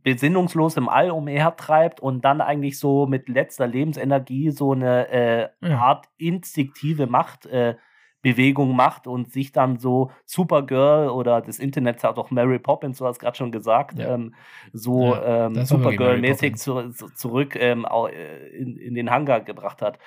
[0.03, 5.77] besinnungslos im All umhertreibt und dann eigentlich so mit letzter Lebensenergie so eine äh, ja.
[5.79, 12.31] Art instinktive Machtbewegung äh, macht und sich dann so Supergirl oder das Internet hat auch
[12.31, 14.13] Mary Poppins, du hast gerade schon gesagt, ja.
[14.13, 14.33] ähm,
[14.73, 19.99] so ja, ähm, Supergirl-mäßig zu, zurück ähm, äh, in, in den Hangar gebracht hat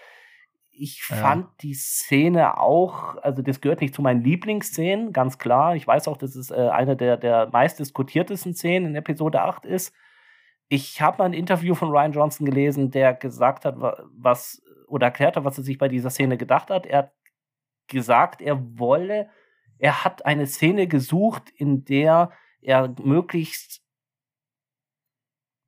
[0.72, 1.16] ich ja.
[1.16, 5.76] fand die Szene auch, also das gehört nicht zu meinen Lieblingsszenen, ganz klar.
[5.76, 9.94] Ich weiß auch, dass es äh, eine der, der meistdiskutiertesten Szenen in Episode 8 ist.
[10.68, 15.36] Ich habe mal ein Interview von Ryan Johnson gelesen, der gesagt hat, was oder erklärt
[15.36, 16.86] hat, was er sich bei dieser Szene gedacht hat.
[16.86, 17.12] Er hat
[17.88, 19.28] gesagt, er wolle,
[19.78, 22.30] er hat eine Szene gesucht, in der
[22.62, 23.82] er möglichst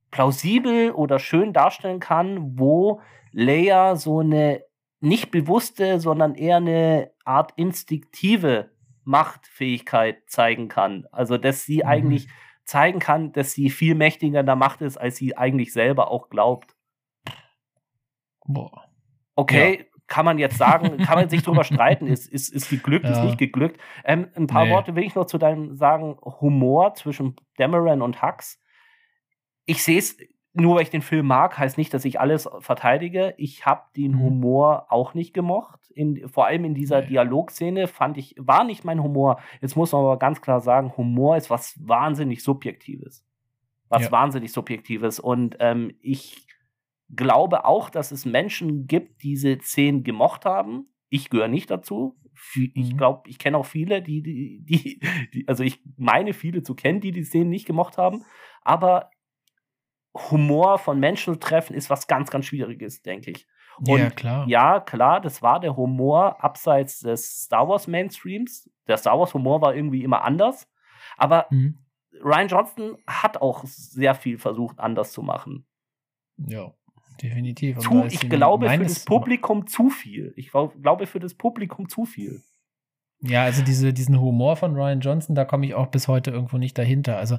[0.09, 4.63] plausibel oder schön darstellen kann, wo Leia so eine
[4.99, 8.71] nicht bewusste, sondern eher eine Art instinktive
[9.03, 11.05] Machtfähigkeit zeigen kann.
[11.11, 11.89] Also, dass sie mhm.
[11.89, 12.27] eigentlich
[12.65, 16.29] zeigen kann, dass sie viel mächtiger in der Macht ist, als sie eigentlich selber auch
[16.29, 16.75] glaubt.
[18.45, 18.85] Boah.
[19.35, 19.85] Okay, ja.
[20.07, 23.11] kann man jetzt sagen, kann man sich drüber streiten, ist, ist, ist geglückt, ja.
[23.11, 23.79] ist nicht geglückt.
[24.03, 24.71] Ähm, ein paar nee.
[24.71, 28.59] Worte will ich noch zu deinem sagen, Humor zwischen Dameron und Hux.
[29.65, 30.17] Ich sehe es
[30.55, 33.33] nur weil ich den Film mag, heißt nicht, dass ich alles verteidige.
[33.37, 34.21] Ich habe den mhm.
[34.21, 35.79] Humor auch nicht gemocht.
[35.93, 37.07] In, vor allem in dieser nee.
[37.07, 39.39] Dialogszene fand ich, war nicht mein Humor.
[39.61, 43.25] Jetzt muss man aber ganz klar sagen, Humor ist was wahnsinnig Subjektives.
[43.89, 44.11] Was ja.
[44.11, 45.19] wahnsinnig Subjektives.
[45.19, 46.47] Und ähm, ich
[47.13, 50.87] glaube auch, dass es Menschen gibt, die diese Szenen gemocht haben.
[51.09, 52.17] Ich gehöre nicht dazu.
[52.55, 52.97] Ich mhm.
[52.97, 54.99] glaube, ich kenne auch viele, die, die, die,
[55.33, 58.23] die, also ich meine viele zu kennen, die die Szenen nicht gemocht haben.
[58.61, 59.09] Aber
[60.15, 63.47] Humor von Menschen treffen ist was ganz, ganz Schwieriges, denke ich.
[63.85, 64.47] Und ja, klar.
[64.47, 68.69] Ja, klar, das war der Humor abseits des Star Wars Mainstreams.
[68.87, 70.69] Der Star Wars Humor war irgendwie immer anders.
[71.17, 71.79] Aber mhm.
[72.23, 75.65] Ryan Johnson hat auch sehr viel versucht, anders zu machen.
[76.37, 76.73] Ja,
[77.21, 77.79] definitiv.
[77.79, 80.33] Zu, ich glaube für das Publikum zu viel.
[80.37, 82.41] Ich glaube für das Publikum zu viel.
[83.27, 86.57] Ja, also diese, diesen Humor von Ryan Johnson, da komme ich auch bis heute irgendwo
[86.57, 87.17] nicht dahinter.
[87.17, 87.37] Also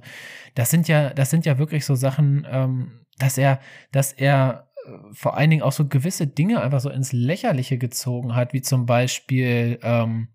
[0.54, 3.60] das sind ja, das sind ja wirklich so Sachen, ähm, dass er,
[3.92, 8.34] dass er äh, vor allen Dingen auch so gewisse Dinge einfach so ins Lächerliche gezogen
[8.34, 10.28] hat, wie zum Beispiel ähm,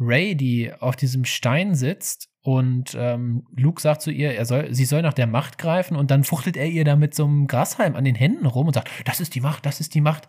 [0.00, 4.84] Ray, die auf diesem Stein sitzt und ähm, Luke sagt zu ihr, er soll, sie
[4.84, 7.94] soll nach der Macht greifen und dann fuchtelt er ihr da mit so einem Grashalm
[7.94, 10.28] an den Händen rum und sagt, das ist die Macht, das ist die Macht.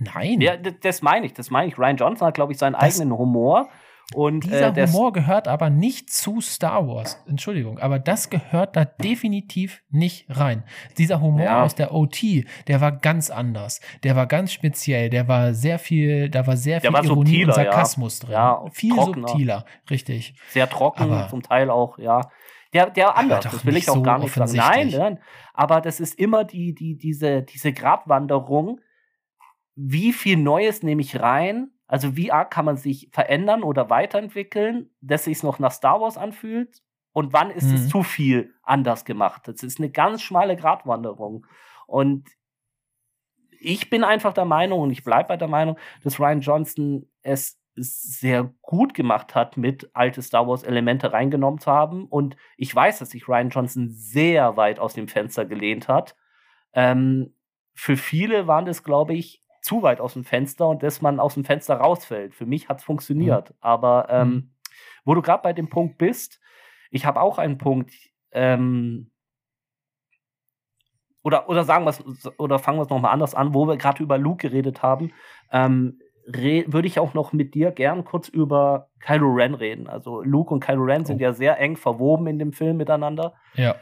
[0.00, 0.40] Nein.
[0.40, 1.78] Ja, das meine ich, das meine ich.
[1.78, 3.68] Ryan Johnson hat, glaube ich, seinen das, eigenen Humor.
[4.14, 7.22] Und, dieser äh, Humor gehört aber nicht zu Star Wars.
[7.28, 10.64] Entschuldigung, aber das gehört da definitiv nicht rein.
[10.96, 11.62] Dieser Humor ja.
[11.62, 12.22] aus der OT,
[12.68, 13.82] der war ganz anders.
[14.04, 15.10] Der war ganz speziell.
[15.10, 18.24] Der war sehr viel, da war sehr viel war Ironie subtiler, und Sarkasmus ja.
[18.24, 18.32] drin.
[18.32, 19.28] Ja, viel trockener.
[19.28, 20.34] subtiler, richtig.
[20.48, 22.22] Sehr trocken, aber zum Teil auch, ja.
[22.72, 24.56] Der, der anders, das will ich auch so gar nicht sagen.
[24.56, 25.18] Nein, nein,
[25.54, 28.80] aber das ist immer die, die, diese, diese Gratwanderung.
[29.80, 31.70] Wie viel Neues nehme ich rein?
[31.86, 36.18] Also wie arg kann man sich verändern oder weiterentwickeln, dass sich noch nach Star Wars
[36.18, 36.82] anfühlt?
[37.12, 37.74] Und wann ist mhm.
[37.74, 39.42] es zu viel anders gemacht?
[39.46, 41.46] Das ist eine ganz schmale Gratwanderung.
[41.86, 42.28] Und
[43.60, 47.60] ich bin einfach der Meinung und ich bleibe bei der Meinung, dass Ryan Johnson es
[47.74, 52.06] sehr gut gemacht hat, mit alte Star Wars Elemente reingenommen zu haben.
[52.06, 56.16] Und ich weiß, dass sich Ryan Johnson sehr weit aus dem Fenster gelehnt hat.
[56.72, 57.34] Ähm,
[57.74, 61.34] für viele waren das, glaube ich, zu weit aus dem Fenster und dass man aus
[61.34, 62.34] dem Fenster rausfällt.
[62.34, 63.50] Für mich hat es funktioniert.
[63.50, 63.56] Mhm.
[63.60, 64.50] Aber ähm, mhm.
[65.04, 66.40] wo du gerade bei dem Punkt bist,
[66.90, 67.92] ich habe auch einen Punkt,
[68.32, 69.10] ähm,
[71.22, 71.94] oder, oder sagen wir
[72.38, 75.12] oder fangen wir es nochmal anders an, wo wir gerade über Luke geredet haben,
[75.52, 79.86] ähm, re würde ich auch noch mit dir gern kurz über Kylo Ren reden.
[79.86, 81.04] Also Luke und Kylo Ren oh.
[81.04, 83.34] sind ja sehr eng verwoben in dem Film miteinander.
[83.54, 83.76] Ja.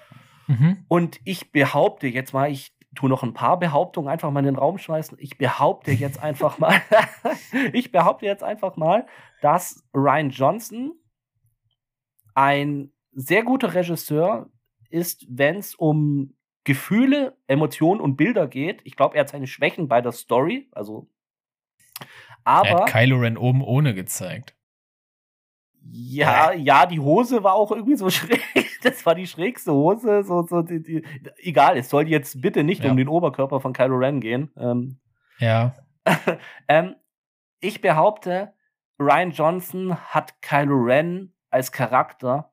[0.48, 0.84] Mhm.
[0.88, 4.56] Und ich behaupte jetzt mal, ich tu noch ein paar Behauptungen einfach mal in den
[4.56, 5.16] Raum schmeißen.
[5.20, 6.80] Ich behaupte jetzt einfach mal,
[7.72, 9.06] ich behaupte jetzt einfach mal,
[9.40, 10.92] dass Ryan Johnson
[12.34, 14.50] ein sehr guter Regisseur
[14.90, 18.80] ist, wenn es um Gefühle, Emotionen und Bilder geht.
[18.84, 21.08] Ich glaube, er hat seine Schwächen bei der Story, also
[22.44, 24.54] aber er hat Kylo Ren oben ohne gezeigt.
[25.82, 28.40] Ja, ja, die Hose war auch irgendwie so schräg.
[28.86, 30.22] Das war die schrägste Hose.
[30.22, 31.04] So, so, die, die,
[31.38, 32.90] egal, es soll jetzt bitte nicht ja.
[32.90, 34.50] um den Oberkörper von Kylo Ren gehen.
[34.56, 34.98] Ähm,
[35.38, 35.74] ja.
[36.68, 36.96] ähm,
[37.60, 38.52] ich behaupte,
[38.98, 42.52] Ryan Johnson hat Kylo Ren als Charakter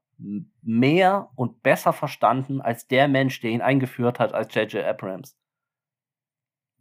[0.61, 4.83] mehr und besser verstanden als der Mensch, der ihn eingeführt hat, als J.J.
[4.85, 5.37] Abrams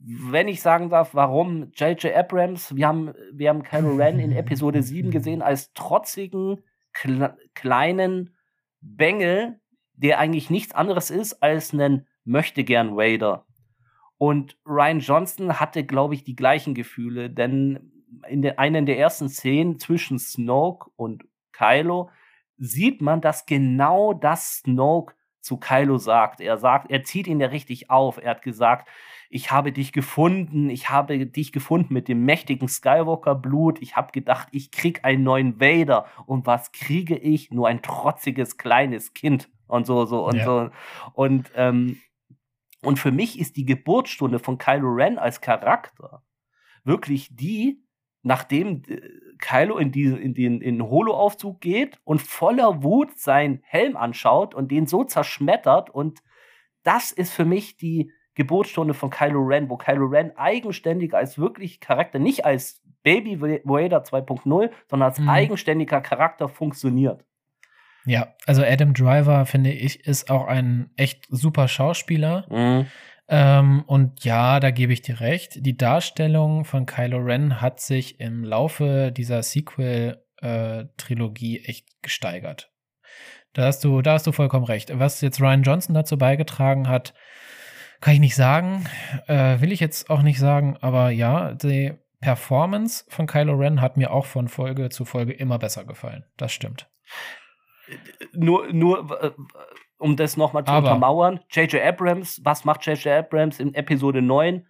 [0.05, 2.15] wenn ich sagen darf, warum J.J.
[2.15, 6.63] Abrams, wir haben, wir haben Kylo Ren in Episode 7 gesehen als trotzigen,
[6.93, 8.37] kle kleinen
[8.83, 9.61] Bengel,
[9.95, 13.47] der eigentlich nichts anderes ist als ein Möchtegern Vader.
[14.19, 17.93] Und Ryan Johnson hatte, glaube ich, die gleichen Gefühle, denn
[18.29, 22.11] in der, einer der ersten Szenen zwischen Snoke und Kylo
[22.59, 26.41] sieht man, dass genau das Snoke zu Kylo sagt.
[26.41, 28.19] Er sagt, er zieht ihn ja richtig auf.
[28.23, 28.89] Er hat gesagt,
[29.29, 34.49] ich habe dich gefunden, ich habe dich gefunden mit dem mächtigen Skywalker-Blut, ich habe gedacht,
[34.53, 37.51] ich krieg einen neuen Vader und was kriege ich?
[37.51, 40.45] Nur ein trotziges kleines Kind und so, so und ja.
[40.45, 40.71] so.
[41.15, 41.99] Und, ähm,
[42.83, 46.23] und für mich ist die Geburtsstunde von Kylo Ren als Charakter
[46.85, 47.83] wirklich die,
[48.23, 49.01] nachdem äh,
[49.43, 54.71] Kylo in, die, in den in Holo-Aufzug geht und voller Wut seinen Helm anschaut und
[54.71, 56.21] den so zerschmettert und
[56.85, 61.81] das ist für mich die Geburtsstunde von Kylo Ren, wo Kylo Ren eigenständig als wirklich
[61.81, 65.29] Charakter, nicht als Baby Vader 2.0, sondern als mhm.
[65.29, 67.25] eigenständiger Charakter funktioniert.
[68.05, 72.47] Ja, also Adam Driver, finde ich, ist auch ein echt super Schauspieler.
[72.51, 72.87] Mhm.
[73.35, 75.65] Ähm, und ja, da gebe ich dir recht.
[75.65, 82.71] Die Darstellung von Kylo Ren hat sich im Laufe dieser Sequel-Trilogie äh, echt gesteigert.
[83.55, 84.99] Da hast du, da hast du vollkommen recht.
[84.99, 87.15] Was jetzt Ryan Johnson dazu beigetragen hat,
[88.03, 88.85] kann ich nicht sagen,
[89.29, 93.97] äh, will ich jetzt auch nicht sagen, aber ja, die Performance von Kylo Ren hat
[93.97, 96.27] mir auch von Folge zu Folge immer besser gefallen.
[96.37, 96.87] Das stimmt.
[98.35, 99.31] Nur, nur äh,
[100.03, 101.83] um das nochmal zu aber, untermauern, J.J.
[101.83, 103.07] Abrams, was macht J.J.
[103.07, 104.67] Abrams in Episode 9?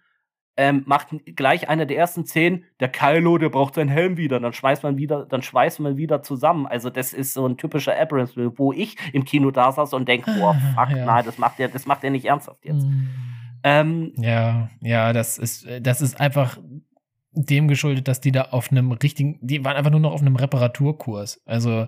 [0.55, 4.53] ähm, macht gleich einer der ersten zehn, der Kylo, der braucht seinen Helm wieder, dann
[4.53, 6.67] schweißt man wieder, dann schweißt man wieder zusammen.
[6.67, 10.31] Also das ist so ein typischer Abrams, wo ich im Kino da saß und denke,
[10.37, 11.05] boah, fuck, ja.
[11.05, 12.85] nein, das macht er, das macht er nicht ernsthaft jetzt.
[12.85, 13.07] Mm.
[13.63, 16.59] Ähm, ja, ja, das ist, das ist einfach
[17.31, 20.35] dem geschuldet, dass die da auf einem richtigen, die waren einfach nur noch auf einem
[20.35, 21.41] Reparaturkurs.
[21.45, 21.87] Also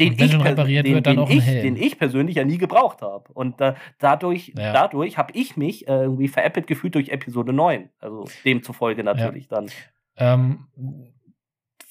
[0.00, 2.58] den wenn ich, repariert den, wird, dann den auch ich, Den ich persönlich ja nie
[2.58, 3.32] gebraucht habe.
[3.32, 4.72] Und äh, dadurch, ja.
[4.72, 7.90] dadurch habe ich mich äh, irgendwie veräppelt gefühlt durch Episode 9.
[7.98, 9.56] Also demzufolge natürlich ja.
[9.56, 9.70] dann.
[10.16, 10.66] Ähm,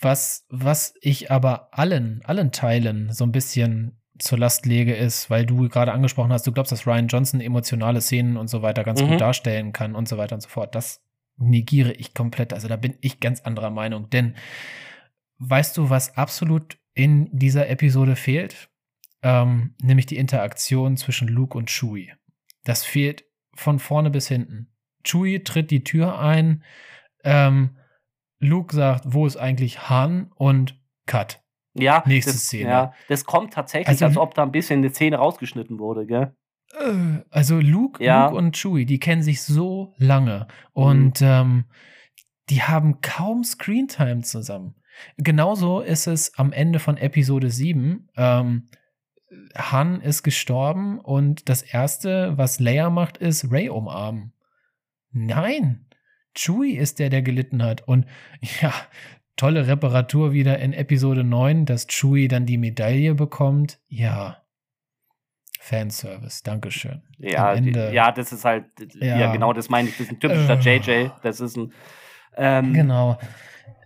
[0.02, 5.46] was, was ich aber allen, allen Teilen so ein bisschen zur Last lege, ist, weil
[5.46, 9.02] du gerade angesprochen hast, du glaubst, dass Ryan Johnson emotionale Szenen und so weiter ganz
[9.02, 9.10] mhm.
[9.10, 10.76] gut darstellen kann und so weiter und so fort.
[10.76, 11.02] Das
[11.38, 12.54] negiere ich komplett.
[12.54, 14.10] Also da bin ich ganz anderer Meinung.
[14.10, 14.36] Denn
[15.40, 18.70] weißt du, was absolut in dieser Episode fehlt?
[19.22, 22.14] Ähm, nämlich die Interaktion zwischen Luke und Chewie.
[22.64, 24.72] Das fehlt von vorne bis hinten.
[25.04, 26.64] Chewie tritt die Tür ein.
[27.24, 27.78] Ähm,
[28.40, 30.32] Luke sagt, wo ist eigentlich Han?
[30.36, 31.42] Und Cut.
[31.74, 32.70] Ja, nächste das, Szene.
[32.70, 36.36] Ja, das kommt tatsächlich, also, als ob da ein bisschen eine Szene rausgeschnitten wurde, gell?
[36.74, 38.26] Äh, also Luke, ja.
[38.26, 41.28] Luke und Chewie, die kennen sich so lange und mhm.
[41.28, 41.66] ähm,
[42.50, 44.76] die haben kaum Screentime zusammen.
[45.18, 48.10] Genauso ist es am Ende von Episode 7.
[48.16, 48.68] Ähm,
[49.58, 54.34] Han ist gestorben und das erste, was Leia macht, ist Ray umarmen.
[55.12, 55.86] Nein,
[56.36, 57.88] Chewie ist der, der gelitten hat.
[57.88, 58.06] Und
[58.62, 58.74] ja,
[59.36, 63.80] tolle Reparatur wieder in Episode 9, dass Chewie dann die Medaille bekommt.
[63.88, 64.42] Ja.
[65.60, 67.02] Fanservice, Dankeschön.
[67.18, 68.66] Ja, ja, das ist halt,
[69.00, 69.18] ja.
[69.18, 69.32] ja.
[69.32, 70.78] genau, das meine ich, das ist ein typischer äh.
[70.78, 71.10] JJ.
[71.24, 71.74] Das ist ein.
[72.38, 73.18] Ähm, genau.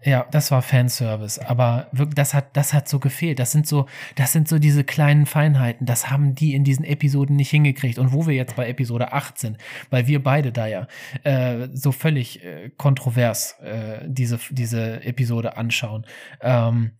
[0.01, 3.37] Ja, das war Fanservice, aber das hat, das hat so gefehlt.
[3.37, 3.85] Das sind so,
[4.15, 5.85] das sind so diese kleinen Feinheiten.
[5.85, 7.99] Das haben die in diesen Episoden nicht hingekriegt.
[7.99, 9.57] Und wo wir jetzt bei Episode 8 sind,
[9.89, 10.87] weil wir beide da ja
[11.23, 16.05] äh, so völlig äh, kontrovers äh, diese, diese Episode anschauen,
[16.41, 16.91] ähm,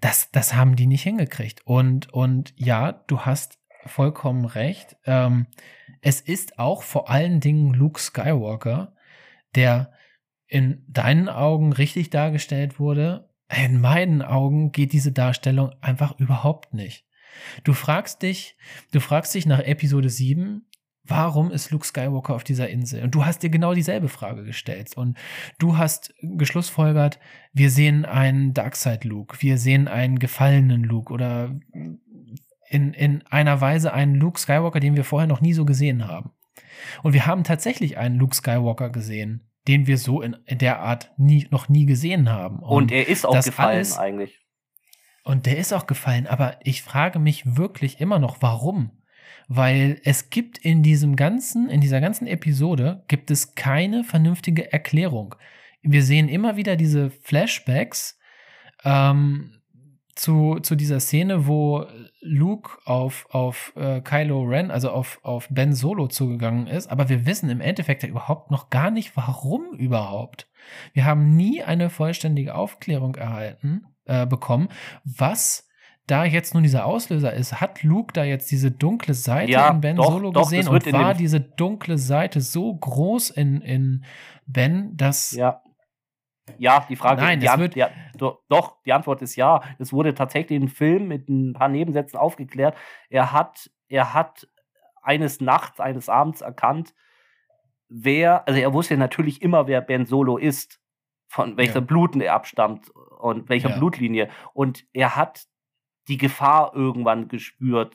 [0.00, 1.62] das, das haben die nicht hingekriegt.
[1.64, 4.96] Und, und ja, du hast vollkommen recht.
[5.06, 5.46] Ähm,
[6.02, 8.92] es ist auch vor allen Dingen Luke Skywalker,
[9.54, 9.92] der
[10.52, 17.06] in deinen Augen richtig dargestellt wurde, in meinen Augen geht diese Darstellung einfach überhaupt nicht.
[17.64, 18.58] Du fragst dich,
[18.92, 20.66] du fragst dich nach Episode 7,
[21.04, 23.02] warum ist Luke Skywalker auf dieser Insel?
[23.02, 24.94] Und du hast dir genau dieselbe Frage gestellt.
[24.94, 25.16] Und
[25.58, 27.18] du hast geschlussfolgert,
[27.54, 31.58] wir sehen einen Darkseid Luke, wir sehen einen gefallenen Luke oder
[32.68, 36.32] in, in einer Weise einen Luke Skywalker, den wir vorher noch nie so gesehen haben.
[37.02, 41.12] Und wir haben tatsächlich einen Luke Skywalker gesehen, den wir so in, in der Art
[41.16, 42.58] nie, noch nie gesehen haben.
[42.58, 44.40] Und, und er ist auch gefallen alles, eigentlich.
[45.24, 49.02] Und der ist auch gefallen, aber ich frage mich wirklich immer noch, warum?
[49.48, 55.34] Weil es gibt in diesem ganzen, in dieser ganzen Episode gibt es keine vernünftige Erklärung.
[55.82, 58.18] Wir sehen immer wieder diese Flashbacks,
[58.84, 59.61] ähm,
[60.14, 61.86] zu, zu dieser Szene, wo
[62.20, 67.26] Luke auf, auf äh, Kylo Ren, also auf, auf Ben Solo zugegangen ist, aber wir
[67.26, 70.48] wissen im Endeffekt ja überhaupt noch gar nicht, warum überhaupt.
[70.92, 74.68] Wir haben nie eine vollständige Aufklärung erhalten, äh, bekommen,
[75.04, 75.68] was
[76.06, 79.80] da jetzt nun dieser Auslöser ist, hat Luke da jetzt diese dunkle Seite ja, in
[79.80, 84.04] Ben doch, Solo doch, gesehen und war diese dunkle Seite so groß in, in
[84.46, 85.62] Ben, dass ja.
[86.58, 87.76] Ja, die Frage Nein, die das wird
[88.22, 89.62] ja, doch, die Antwort ist ja.
[89.78, 92.76] Es wurde tatsächlich im Film mit ein paar Nebensätzen aufgeklärt.
[93.08, 94.48] Er hat, er hat
[95.02, 96.94] eines Nachts, eines Abends erkannt,
[97.88, 100.80] wer, also er wusste natürlich immer, wer Ben Solo ist,
[101.28, 101.80] von welcher ja.
[101.80, 103.76] Bluten er abstammt und welcher ja.
[103.76, 104.28] Blutlinie.
[104.54, 105.46] Und er hat
[106.08, 107.94] die Gefahr irgendwann gespürt,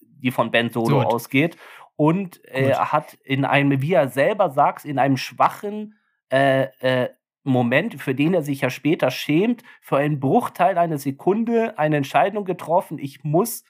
[0.00, 1.06] die von Ben Solo Gut.
[1.06, 1.56] ausgeht.
[1.96, 5.94] Und er hat in einem, wie er selber sagt, in einem schwachen
[6.30, 7.08] äh, äh,
[7.52, 12.44] Moment, für den er sich ja später schämt, für einen Bruchteil einer Sekunde eine Entscheidung
[12.44, 13.64] getroffen, ich muss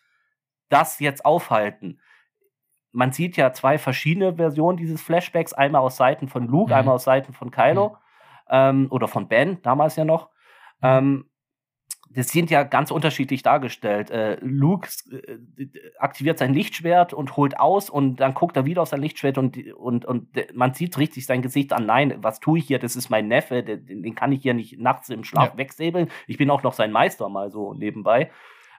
[0.68, 2.01] das jetzt aufhalten.
[2.93, 6.79] Man sieht ja zwei verschiedene Versionen dieses Flashbacks, einmal aus Seiten von Luke, mhm.
[6.79, 7.97] einmal aus Seiten von Kylo mhm.
[8.51, 10.31] ähm, oder von Ben, damals ja noch.
[10.81, 10.83] Mhm.
[10.83, 11.31] Ähm,
[12.17, 14.11] das sind ja ganz unterschiedlich dargestellt.
[14.11, 15.67] Äh, Luke äh,
[15.99, 19.59] aktiviert sein Lichtschwert und holt aus und dann guckt er wieder auf sein Lichtschwert und,
[19.75, 21.85] und, und man sieht richtig sein Gesicht an.
[21.85, 22.79] Nein, was tue ich hier?
[22.79, 25.59] Das ist mein Neffe, den, den kann ich hier nicht nachts im Schlaf ja.
[25.59, 26.09] wegsäbeln.
[26.27, 28.31] Ich bin auch noch sein Meister mal so nebenbei.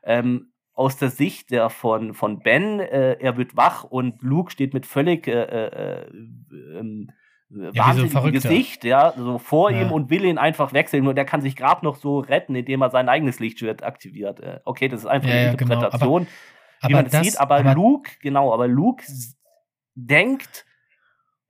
[0.03, 4.73] Ähm, aus der Sicht der von, von Ben, äh, er wird wach und Luke steht
[4.73, 7.11] mit völlig äh, äh, äh ähm,
[7.49, 9.81] ja, wahnsinnigen so Gesicht, ja, so vor ja.
[9.81, 11.03] ihm und will ihn einfach wechseln.
[11.03, 14.39] Nur der kann sich gerade noch so retten, indem er sein eigenes Lichtschwert aktiviert.
[14.39, 16.31] Äh, okay, das ist einfach ja, eine Interpretation, genau.
[16.81, 17.39] aber, wie man das, sieht.
[17.39, 19.03] Aber, aber, Luke, genau, aber Luke
[19.95, 20.65] denkt,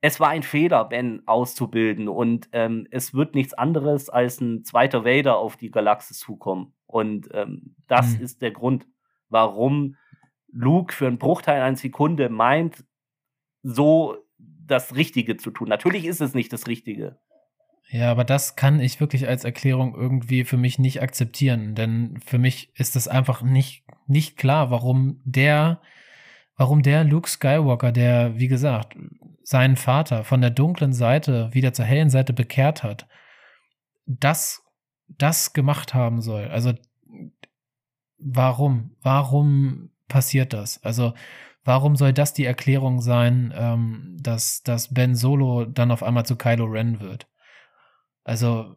[0.00, 5.04] es war ein Fehler, Ben auszubilden und ähm, es wird nichts anderes als ein zweiter
[5.04, 6.74] Vader auf die Galaxie zukommen.
[6.86, 8.22] Und ähm, das hm.
[8.22, 8.86] ist der Grund,
[9.28, 9.96] warum
[10.52, 12.84] Luke für einen Bruchteil einer Sekunde meint,
[13.62, 14.16] so
[14.70, 15.68] das Richtige zu tun.
[15.68, 17.18] Natürlich ist es nicht das Richtige.
[17.90, 22.38] Ja, aber das kann ich wirklich als Erklärung irgendwie für mich nicht akzeptieren, denn für
[22.38, 25.80] mich ist es einfach nicht, nicht klar, warum der,
[26.56, 28.96] warum der Luke Skywalker, der, wie gesagt,
[29.42, 33.08] seinen Vater von der dunklen Seite wieder zur hellen Seite bekehrt hat,
[34.06, 34.62] das
[35.08, 36.48] das gemacht haben soll.
[36.48, 36.74] Also
[38.18, 38.96] warum?
[39.00, 40.82] Warum passiert das?
[40.82, 41.14] Also
[41.68, 46.36] warum soll das die Erklärung sein, ähm, dass, dass Ben Solo dann auf einmal zu
[46.36, 47.28] Kylo Ren wird?
[48.24, 48.74] Also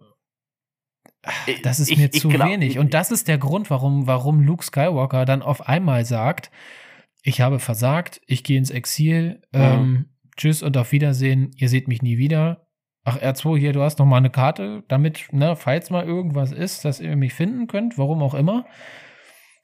[1.64, 2.80] das ist ich, mir ich, zu glaub, wenig.
[2.80, 6.52] Und das ist der Grund, warum, warum Luke Skywalker dann auf einmal sagt,
[7.24, 9.62] ich habe versagt, ich gehe ins Exil, mhm.
[9.62, 12.68] ähm, tschüss und auf Wiedersehen, ihr seht mich nie wieder.
[13.06, 16.84] Ach, R2, hier, du hast noch mal eine Karte, damit, ne, falls mal irgendwas ist,
[16.84, 18.66] dass ihr mich finden könnt, warum auch immer.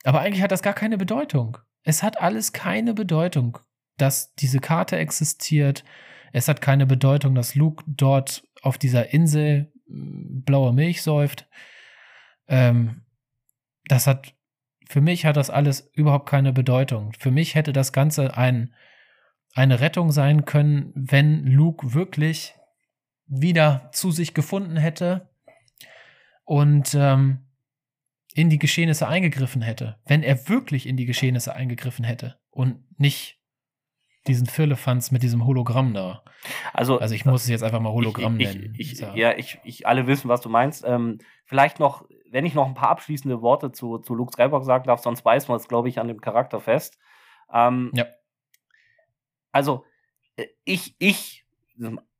[0.05, 1.57] Aber eigentlich hat das gar keine Bedeutung.
[1.87, 3.59] Es hat alles keine Bedeutung,
[3.95, 5.85] dass diese Karte existiert.
[6.33, 11.47] Es hat keine Bedeutung, dass Luke dort auf dieser Insel blaue Milch säuft.
[12.49, 13.03] Ähm,
[13.85, 14.33] das hat,
[14.85, 17.13] für mich hat das alles überhaupt keine Bedeutung.
[17.17, 18.73] Für mich hätte das Ganze ein,
[19.53, 22.53] eine Rettung sein können, wenn Luke wirklich
[23.27, 25.29] wieder zu sich gefunden hätte
[26.43, 27.46] und ähm,
[28.37, 29.97] in die Geschehnisse eingegriffen hätte.
[30.05, 33.39] Wenn er wirklich in die Geschehnisse eingegriffen hätte und nicht
[34.27, 36.23] diesen Firlefanz mit diesem Hologramm da.
[36.71, 38.75] Also, also ich muss es jetzt einfach mal Hologramm ich, nennen.
[38.77, 39.15] Ich, ja.
[39.15, 40.85] ja, ich, ich, alle wissen, was du meinst.
[40.85, 44.85] Ähm, vielleicht noch, wenn ich noch ein paar abschließende Worte zu, zu Luke Skywalker sagen
[44.85, 46.99] darf, sonst weiß man es, glaube ich, an dem Charakter fest.
[47.51, 48.05] Ähm, ja.
[49.51, 49.83] Also,
[50.35, 51.43] äh, ich, ich,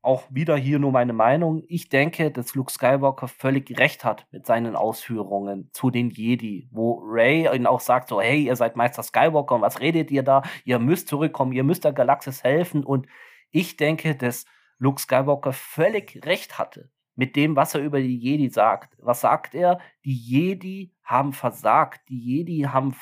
[0.02, 1.62] auch wieder hier nur meine Meinung.
[1.68, 7.02] Ich denke, dass Luke Skywalker völlig recht hat mit seinen Ausführungen zu den Jedi, wo
[7.04, 10.42] Ray ihn auch sagt so, hey, ihr seid Meister Skywalker und was redet ihr da?
[10.64, 13.06] Ihr müsst zurückkommen, ihr müsst der Galaxis helfen und
[13.50, 14.44] ich denke, dass
[14.78, 18.96] Luke Skywalker völlig recht hatte mit dem, was er über die Jedi sagt.
[19.00, 19.80] Was sagt er?
[20.04, 22.08] Die Jedi haben versagt.
[22.08, 22.94] Die Jedi haben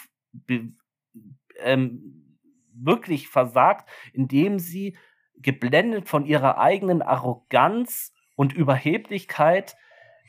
[1.59, 2.38] ähm,
[2.72, 4.97] wirklich versagt, indem sie
[5.39, 9.76] geblendet von ihrer eigenen Arroganz und Überheblichkeit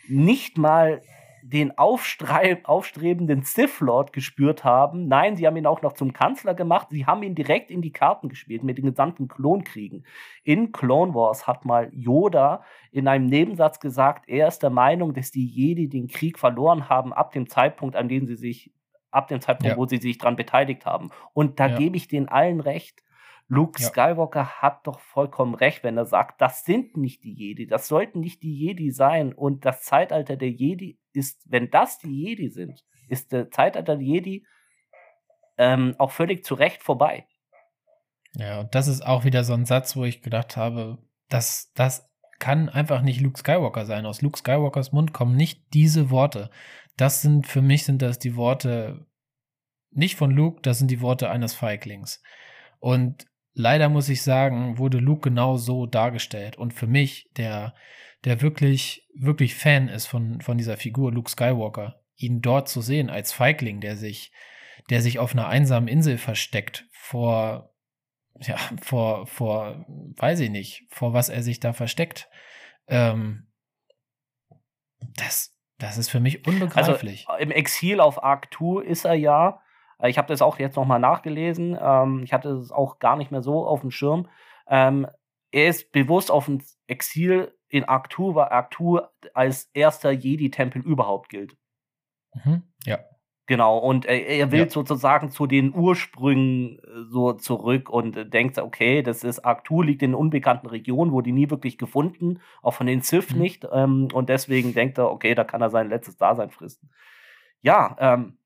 [0.07, 1.01] nicht mal
[1.43, 5.07] den aufstrebenden Sith Lord gespürt haben.
[5.07, 6.87] Nein, sie haben ihn auch noch zum Kanzler gemacht.
[6.91, 10.05] Sie haben ihn direkt in die Karten gespielt mit den gesamten Klonkriegen.
[10.43, 15.31] In Clone Wars hat mal Yoda in einem Nebensatz gesagt, er ist der Meinung, dass
[15.31, 18.73] die Jedi den Krieg verloren haben ab dem Zeitpunkt, an dem sie sich,
[19.11, 19.77] ab dem Zeitpunkt, ja.
[19.77, 21.11] wo sie sich daran beteiligt haben.
[21.33, 21.77] Und da ja.
[21.77, 23.03] gebe ich den allen recht.
[23.49, 23.87] Luke ja.
[23.87, 28.19] Skywalker hat doch vollkommen recht, wenn er sagt, das sind nicht die Jedi, das sollten
[28.19, 29.33] nicht die Jedi sein.
[29.33, 34.05] Und das Zeitalter der Jedi ist, wenn das die Jedi sind, ist der Zeitalter der
[34.05, 34.45] Jedi
[35.57, 37.25] ähm, auch völlig zu Recht vorbei.
[38.35, 40.97] Ja, und das ist auch wieder so ein Satz, wo ich gedacht habe,
[41.29, 42.07] dass das
[42.39, 44.05] kann einfach nicht Luke Skywalker sein.
[44.05, 46.51] Aus Luke Skywalkers Mund kommen nicht diese Worte.
[46.97, 49.07] Das sind, für mich sind das die Worte
[49.91, 52.21] nicht von Luke, das sind die Worte eines Feiglings.
[52.79, 53.25] Und
[53.57, 56.57] leider muss ich sagen, wurde Luke genau so dargestellt.
[56.57, 57.73] Und für mich, der,
[58.23, 63.09] der wirklich, wirklich Fan ist von, von dieser Figur Luke Skywalker, ihn dort zu sehen
[63.09, 64.31] als Feigling, der sich,
[64.91, 67.73] der sich auf einer einsamen Insel versteckt vor,
[68.39, 72.29] ja, vor, vor, weiß ich nicht, vor was er sich da versteckt,
[72.87, 73.47] ähm,
[75.15, 77.27] das, das ist für mich also, unbegreiflich.
[77.27, 79.61] Also, Im Exil auf Arc 2 ist er ja
[80.03, 81.77] ich habe das auch jetzt nochmal nachgelesen.
[81.79, 84.27] Ähm, ich hatte es auch gar nicht mehr so auf dem Schirm.
[84.67, 85.07] Ähm,
[85.51, 91.57] er ist bewusst auf ein Exil in Arctur, weil Arctur als erster Jedi-Tempel überhaupt gilt.
[92.33, 92.99] Mhm, ja.
[93.49, 94.69] Genau, und er, er will ja.
[94.69, 100.13] sozusagen zu den Ursprüngen äh, so zurück und denkt, okay, das ist Arctur liegt in
[100.13, 103.39] unbekannten Regionen, wurde nie wirklich gefunden, auch von den Sith mhm.
[103.39, 103.65] nicht.
[103.71, 106.89] Ähm, und deswegen denkt er, okay, da kann er sein letztes Dasein fristen.
[107.61, 108.36] Ja, ähm,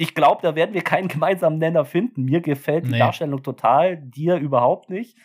[0.00, 2.24] ich glaube, da werden wir keinen gemeinsamen Nenner finden.
[2.24, 2.98] Mir gefällt die nee.
[2.98, 5.16] Darstellung total, dir überhaupt nicht.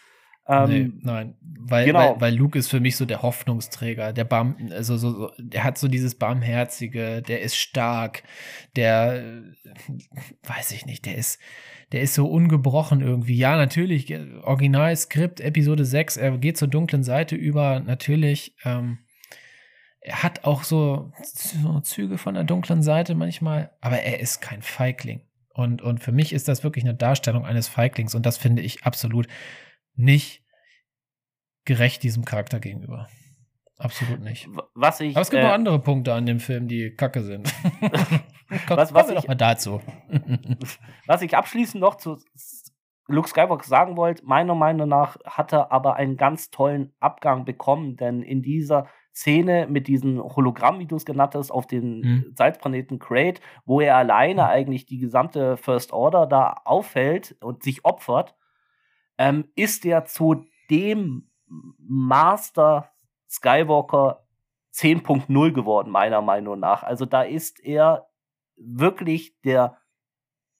[0.47, 1.99] Ähm, nee, nein, weil, genau.
[1.99, 5.63] weil, weil Luke ist für mich so der Hoffnungsträger, der Barm, also so, so, der
[5.63, 8.21] hat so dieses Barmherzige, der ist stark,
[8.75, 9.41] der,
[10.43, 11.39] weiß ich nicht, der ist,
[11.93, 13.37] der ist so ungebrochen irgendwie.
[13.37, 14.13] Ja, natürlich,
[14.43, 18.99] Originalskript, Episode 6, er geht zur dunklen Seite über, natürlich, ähm,
[20.05, 24.61] er hat auch so, so Züge von der dunklen Seite manchmal, aber er ist kein
[24.61, 25.21] Feigling.
[25.49, 28.83] Und, und für mich ist das wirklich eine Darstellung eines Feiglings und das finde ich
[28.83, 29.27] absolut
[29.95, 30.43] nicht
[31.63, 33.07] gerecht diesem Charakter gegenüber.
[33.77, 34.47] Absolut nicht.
[34.75, 37.51] Was ich, Aber es gibt äh, noch andere Punkte an dem Film, die kacke sind.
[38.67, 39.81] Komm, was, was ich, doch mal dazu.
[41.07, 42.19] was ich abschließend noch zu
[43.07, 47.97] Luke Skywalker sagen wollte, meiner Meinung nach hat er aber einen ganz tollen Abgang bekommen,
[47.97, 52.33] denn in dieser Szene mit diesem Hologramm, wie du es genannt hast, auf den mhm.
[52.35, 54.49] Salzplaneten Crate, wo er alleine mhm.
[54.49, 58.35] eigentlich die gesamte First Order da aufhält und sich opfert,
[59.17, 62.91] ähm, ist er zu dem Master
[63.29, 64.25] Skywalker
[64.73, 66.83] 10.0 geworden, meiner Meinung nach.
[66.83, 68.09] Also da ist er
[68.57, 69.77] wirklich der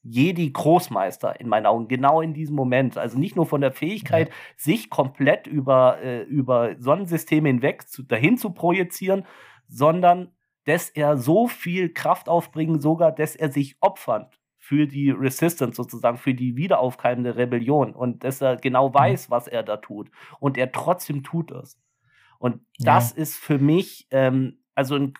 [0.06, 2.98] Jedi-Großmeister in meinen Augen, genau in diesem Moment.
[2.98, 4.36] Also nicht nur von der Fähigkeit, ja.
[4.56, 9.26] sich komplett über, äh, über Sonnensysteme hinweg zu, dahin zu projizieren,
[9.68, 10.32] sondern
[10.66, 16.18] dass er so viel Kraft aufbringen, sogar, dass er sich opfert für die Resistance sozusagen,
[16.18, 20.10] für die wiederaufkeimende Rebellion und dass er genau weiß, was er da tut.
[20.40, 21.80] Und er trotzdem tut es.
[22.40, 23.22] Und das ja.
[23.22, 25.14] ist für mich, ähm, also ein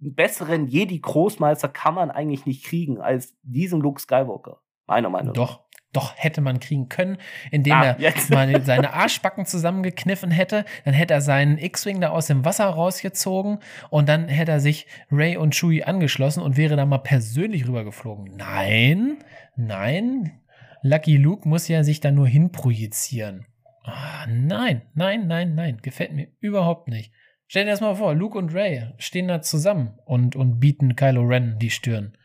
[0.00, 4.60] einen besseren Jedi-Großmeister kann man eigentlich nicht kriegen als diesen Luke Skywalker.
[4.86, 5.34] Meiner Meinung nach.
[5.34, 5.60] Doch,
[5.92, 7.18] doch hätte man kriegen können,
[7.50, 8.30] indem ah, er jetzt.
[8.30, 13.58] mal seine Arschbacken zusammengekniffen hätte, dann hätte er seinen X-Wing da aus dem Wasser rausgezogen
[13.90, 18.36] und dann hätte er sich Ray und Chewie angeschlossen und wäre da mal persönlich rübergeflogen.
[18.36, 19.18] Nein,
[19.56, 20.40] nein,
[20.82, 23.46] Lucky Luke muss ja sich da nur hinprojizieren.
[23.82, 27.12] Ah, nein, nein, nein, nein, gefällt mir überhaupt nicht.
[27.48, 31.22] Stell dir das mal vor, Luke und Ray stehen da zusammen und, und bieten Kylo
[31.22, 32.16] Ren die Stirn.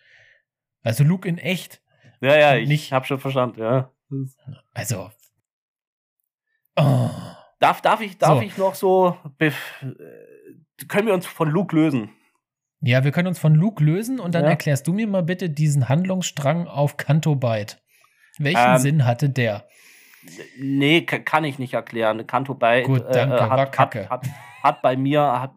[0.84, 1.82] Also Luke in echt.
[2.20, 3.90] Ja, ja, ich nicht, hab schon verstanden, ja.
[4.74, 5.12] Also.
[6.76, 7.10] Oh.
[7.60, 8.46] Darf, darf, ich, darf so.
[8.46, 9.18] ich noch so.
[9.40, 9.52] Äh,
[10.90, 12.10] können wir uns von Luke lösen?
[12.82, 14.50] Ja, wir können uns von Luke lösen und dann ja.
[14.50, 17.82] erklärst du mir mal bitte diesen Handlungsstrang auf Canto Byte.
[18.40, 19.66] Welchen ähm, Sinn hatte der?
[20.60, 22.28] Nee, kann ich nicht erklären.
[22.28, 24.10] Canto Byte Gut, danke, äh, hat, war Kacke.
[24.10, 24.30] Hat, hat,
[24.64, 25.52] hat bei mir, hat,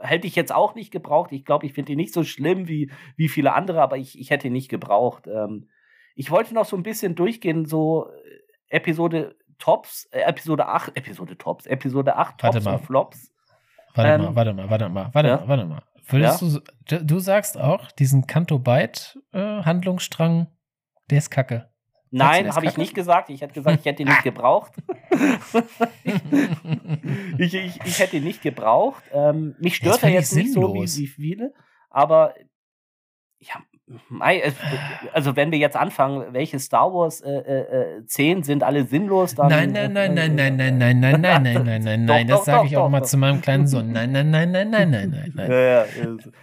[0.00, 1.32] hätte ich jetzt auch nicht gebraucht.
[1.32, 4.30] Ich glaube, ich finde ihn nicht so schlimm wie, wie viele andere, aber ich, ich
[4.30, 5.26] hätte ihn nicht gebraucht.
[5.26, 5.68] Ähm,
[6.14, 11.36] ich wollte noch so ein bisschen durchgehen, so äh, Episode Tops, äh, Episode 8, Episode
[11.36, 12.74] Tops, Episode 8 Tops warte mal.
[12.76, 13.32] und Flops.
[13.94, 15.36] Warte ähm, mal, warte mal, warte mal, warte ja?
[15.38, 15.82] mal, warte mal.
[16.06, 16.98] Würdest ja?
[16.98, 20.48] du, du sagst auch, diesen Kanto Byte äh, Handlungsstrang,
[21.10, 21.71] der ist kacke.
[22.12, 23.30] Nein, habe ich nicht gesagt.
[23.30, 24.72] Ich hätte gesagt, ich hätte ihn nicht gebraucht.
[27.38, 29.02] ich, ich, ich hätte ihn nicht gebraucht.
[29.12, 31.54] Ähm, mich stört er jetzt nicht so wie, wie viele,
[31.90, 32.34] aber
[33.38, 33.62] ja,
[35.12, 39.48] also wenn wir jetzt anfangen, welche Star Wars äh, äh, 10 sind alle sinnlos, dann.
[39.48, 42.28] Nein, nein, nein, nein, nein, nein, nein, nein, nein, nein, nein, nein, nein.
[42.28, 43.90] Das sage ich auch mal zu meinem kleinen Sohn.
[43.92, 45.50] Nein, nein, nein, nein, nein, nein, nein, nein.
[45.50, 45.84] Ja, ja,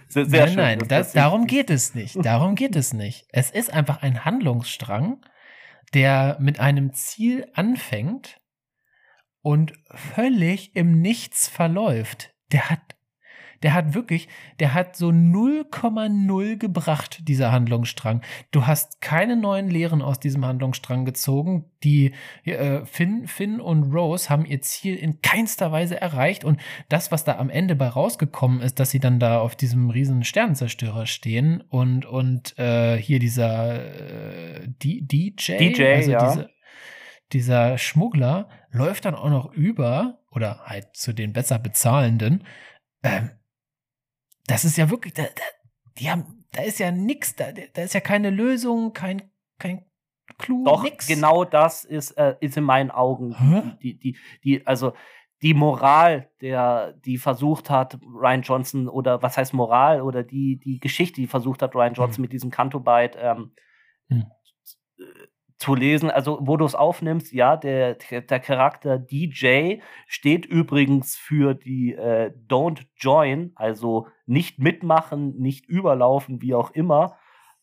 [0.08, 2.16] sehr, sehr nein, nein, das, darum geht es nicht.
[2.24, 3.26] Darum geht es nicht.
[3.32, 5.20] Es ist einfach ein Handlungsstrang,
[5.94, 8.40] der mit einem Ziel anfängt
[9.42, 12.34] und völlig im Nichts verläuft.
[12.52, 12.96] Der hat
[13.62, 18.22] der hat wirklich, der hat so 0,0 gebracht, dieser Handlungsstrang.
[18.50, 21.66] Du hast keine neuen Lehren aus diesem Handlungsstrang gezogen.
[21.82, 22.12] Die
[22.44, 26.44] äh, Finn, Finn und Rose haben ihr Ziel in keinster Weise erreicht.
[26.44, 29.90] Und das, was da am Ende bei rausgekommen ist, dass sie dann da auf diesem
[29.90, 36.28] riesen Sternenzerstörer stehen und, und äh, hier dieser äh, DJ, DJ also ja.
[36.28, 36.50] diese,
[37.32, 42.44] dieser Schmuggler läuft dann auch noch über oder halt zu den besser bezahlenden.
[43.02, 43.30] Ähm,
[44.46, 45.42] das ist ja wirklich, da, da,
[45.98, 49.84] die haben, da ist ja nichts, da, da ist ja keine Lösung, kein, kein
[50.38, 51.06] Clou, Doch, nix.
[51.06, 54.92] genau das ist, äh, ist in meinen Augen die, die, die, also
[55.42, 60.78] die Moral, der, die versucht hat, Ryan Johnson, oder was heißt Moral, oder die, die
[60.78, 62.22] Geschichte, die versucht hat, Ryan Johnson hm.
[62.22, 63.52] mit diesem Kanto-Byte ähm,
[64.08, 64.26] hm
[65.60, 66.10] zu lesen.
[66.10, 72.32] Also, wo du es aufnimmst, ja, der, der Charakter DJ steht übrigens für die äh,
[72.48, 77.18] Don't Join, also nicht mitmachen, nicht überlaufen, wie auch immer.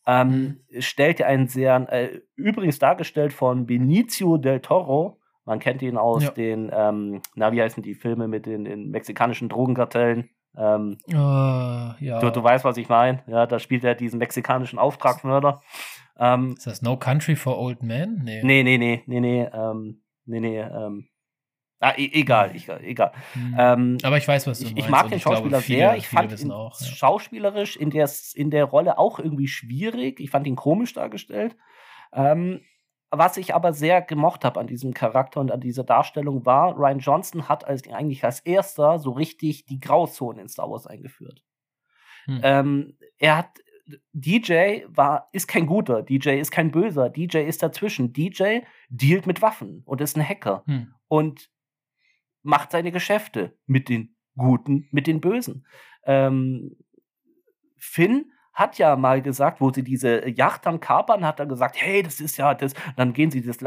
[0.06, 0.80] Ähm, mhm.
[0.80, 5.18] Stellt ja einen sehr, äh, übrigens dargestellt von Benicio del Toro.
[5.44, 6.30] Man kennt ihn aus ja.
[6.30, 10.30] den, ähm, na, wie heißen die Filme mit den, den mexikanischen Drogenkartellen?
[10.58, 12.18] Ähm, uh, ja.
[12.20, 13.22] du, du weißt, was ich meine.
[13.26, 15.62] Ja, da spielt er diesen mexikanischen Auftragsmörder.
[16.18, 18.22] Ähm, ist das No Country for Old Men?
[18.24, 18.42] Nee.
[18.42, 21.08] Nee, nee, nee, nee, nee, ähm, nee, nee, ähm,
[21.80, 23.12] Ah, e egal, ich, egal.
[23.36, 23.56] Mhm.
[23.56, 24.84] Ähm, Aber ich weiß, was du ich, meinst.
[24.84, 25.96] Ich mag den Schauspieler viele, sehr.
[25.96, 26.86] Ich fand ihn auch, ja.
[26.86, 30.18] schauspielerisch in der, in der Rolle auch irgendwie schwierig.
[30.18, 31.56] Ich fand ihn komisch dargestellt.
[32.12, 32.62] Ähm,
[33.10, 36.98] was ich aber sehr gemocht habe an diesem Charakter und an dieser Darstellung war, Ryan
[36.98, 41.42] Johnson hat als, eigentlich als erster so richtig die Grauzone in Star Wars eingeführt.
[42.26, 42.40] Hm.
[42.42, 43.60] Ähm, er hat
[44.12, 48.12] DJ war, ist kein guter, DJ ist kein böser, DJ ist dazwischen.
[48.12, 50.92] DJ dealt mit Waffen und ist ein Hacker hm.
[51.08, 51.50] und
[52.42, 55.66] macht seine Geschäfte mit den Guten, mit den Bösen.
[56.04, 56.76] Ähm,
[57.76, 62.02] Finn hat ja mal gesagt, wo sie diese Yacht am Kapern, hat er gesagt, hey,
[62.02, 63.58] das ist ja das, dann gehen sie das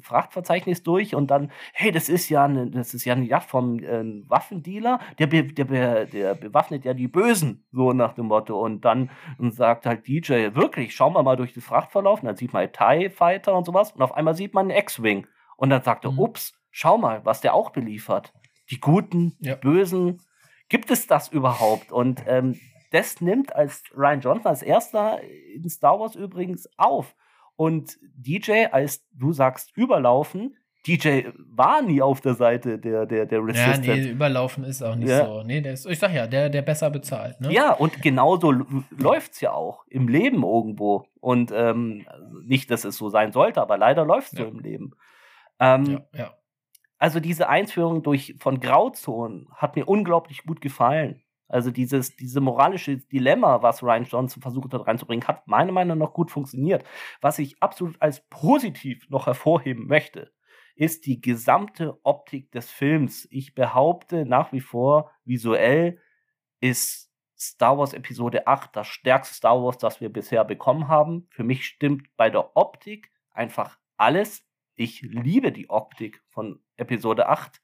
[0.00, 3.78] Frachtverzeichnis durch und dann, hey, das ist ja eine, das ist ja eine Yacht vom
[3.78, 8.60] äh, Waffendealer, der, be, der, be, der bewaffnet ja die Bösen, so nach dem Motto.
[8.60, 12.36] Und dann und sagt halt DJ, wirklich, schauen wir mal durch das Frachtverlauf, und dann
[12.36, 15.28] sieht man TIE Fighter und sowas und auf einmal sieht man einen X-Wing.
[15.56, 16.18] Und dann sagt er, mhm.
[16.18, 18.32] ups, schau mal, was der auch beliefert.
[18.70, 19.54] Die Guten, ja.
[19.54, 20.20] Bösen,
[20.68, 21.92] gibt es das überhaupt?
[21.92, 22.58] Und ähm,
[22.90, 25.20] das nimmt als Ryan Johnson als erster
[25.54, 27.14] in Star Wars übrigens auf.
[27.56, 33.44] Und DJ, als du sagst, überlaufen, DJ war nie auf der Seite der, der, der
[33.44, 33.82] Resistance.
[33.84, 35.26] Ja, nee, überlaufen ist auch nicht ja.
[35.26, 35.42] so.
[35.42, 37.38] Nee, der ist, ich sag ja, der, der besser bezahlt.
[37.40, 37.52] Ne?
[37.52, 38.50] Ja, und genauso
[38.90, 41.04] läuft es ja auch im Leben irgendwo.
[41.20, 42.06] Und ähm,
[42.44, 44.44] nicht, dass es so sein sollte, aber leider läuft es ja.
[44.46, 44.92] so im Leben.
[45.58, 46.34] Ähm, ja, ja.
[46.96, 51.22] Also diese Einführung durch, von Grauzonen hat mir unglaublich gut gefallen.
[51.50, 56.12] Also dieses, diese moralische Dilemma, was Ryan Johnson versucht hat reinzubringen, hat meiner Meinung nach
[56.12, 56.84] gut funktioniert.
[57.20, 60.32] Was ich absolut als positiv noch hervorheben möchte,
[60.76, 63.26] ist die gesamte Optik des Films.
[63.30, 66.00] Ich behaupte nach wie vor, visuell
[66.60, 71.26] ist Star Wars Episode 8 das stärkste Star Wars, das wir bisher bekommen haben.
[71.30, 74.46] Für mich stimmt bei der Optik einfach alles.
[74.74, 77.60] Ich liebe die Optik von Episode 8.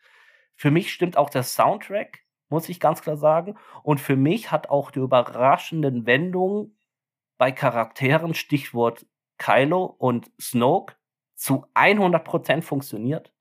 [0.55, 3.57] Für mich stimmt auch der Soundtrack muss ich ganz klar sagen.
[3.83, 6.79] Und für mich hat auch die überraschenden Wendungen
[7.39, 9.07] bei Charakteren, Stichwort
[9.39, 10.95] Kylo und Snoke,
[11.35, 13.33] zu 100% funktioniert.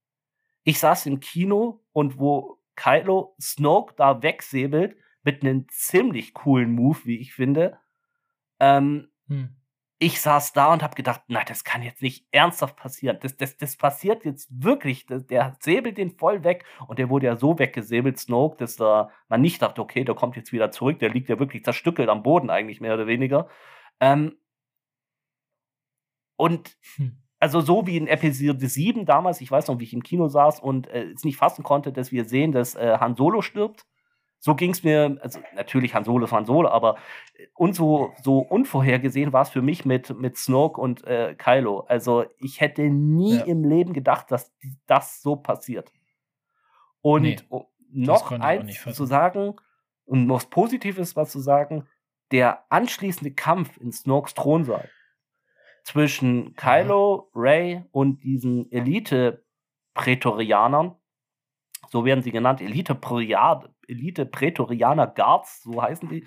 [0.64, 6.99] Ich saß im Kino und wo Kylo Snoke da wegsäbelt, mit einem ziemlich coolen Move,
[7.06, 7.80] wie ich finde,
[8.60, 9.56] ähm, hm
[10.06, 13.18] ich saß da und habe gedacht, na, das kann jetzt nicht ernsthaft passieren.
[13.22, 15.08] Das, das, das passiert jetzt wirklich.
[15.08, 19.10] Das, der säbelt den voll weg und der wurde ja so weggesäbelt, Snoke, dass da
[19.30, 20.99] man nicht dachte, okay, der kommt jetzt wieder zurück.
[20.99, 23.49] Der liegt ja wirklich zerstückelt am Boden eigentlich mehr oder weniger.
[23.99, 24.38] Ähm,
[26.38, 27.18] und hm.
[27.39, 30.60] also so wie in Episode 7 damals, ich weiß noch, wie ich im Kino saß
[30.60, 33.88] und äh, es nicht fassen konnte, dass wir sehen, dass äh, Han Solo stirbt
[34.46, 36.98] so ging es mir, also natürlich Han Solo Han Solo, aber
[37.34, 41.80] äh, und so, so unvorhergesehen war es für mich mit, mit Snoke und äh, Kylo.
[41.88, 43.46] Also ich hätte nie ja.
[43.46, 44.54] im Leben gedacht, dass
[44.86, 45.91] das so passiert.
[47.02, 47.38] Und nee,
[47.89, 49.56] noch eins zu sagen,
[50.06, 51.88] und was Positives was zu sagen,
[52.32, 54.88] der anschließende Kampf in Snokes Thronsaal
[55.84, 57.41] zwischen Kylo, ja.
[57.41, 60.93] Ray und diesen Elite-Prätorianern,
[61.89, 66.26] so werden sie genannt, Elite-Prätorianer, Elite Prätorianer Guards, so heißen die,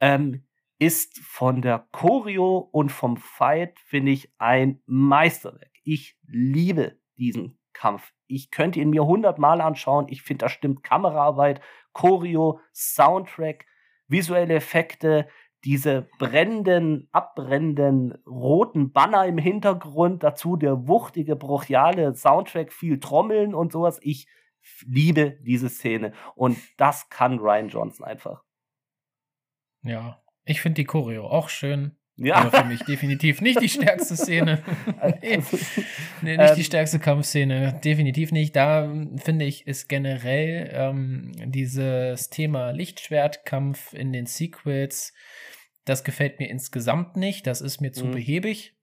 [0.00, 0.46] ähm,
[0.78, 5.70] ist von der Choreo und vom Fight, finde ich, ein Meisterwerk.
[5.84, 8.12] Ich liebe diesen Kampf.
[8.26, 10.06] Ich könnte ihn mir hundertmal anschauen.
[10.08, 11.60] Ich finde, da stimmt Kameraarbeit,
[11.92, 13.66] Choreo, Soundtrack,
[14.08, 15.28] visuelle Effekte,
[15.64, 23.72] diese brennenden, abbrennenden roten Banner im Hintergrund, dazu der wuchtige, brachiale Soundtrack, viel Trommeln und
[23.72, 23.98] sowas.
[24.02, 24.26] Ich
[24.86, 26.12] liebe diese Szene.
[26.34, 28.42] Und das kann Ryan Johnson einfach.
[29.82, 31.96] Ja, ich finde die Choreo auch schön.
[32.16, 32.36] Ja.
[32.36, 34.62] Aber für mich definitiv nicht die stärkste Szene.
[35.20, 35.42] nee,
[36.22, 37.80] nee, nicht ähm, die stärkste Kampfszene.
[37.84, 38.54] Definitiv nicht.
[38.54, 45.12] Da finde ich, ist generell ähm, dieses Thema Lichtschwertkampf in den Sequels,
[45.84, 47.48] das gefällt mir insgesamt nicht.
[47.48, 48.12] Das ist mir zu mhm.
[48.12, 48.76] behäbig.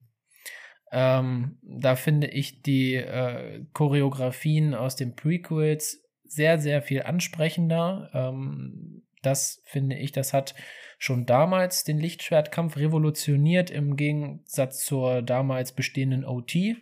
[0.92, 8.10] Ähm, da finde ich die äh, Choreografien aus den Prequels sehr, sehr viel ansprechender.
[8.12, 10.54] Ähm, das finde ich, das hat
[10.98, 16.76] schon damals den Lichtschwertkampf revolutioniert im Gegensatz zur damals bestehenden OT.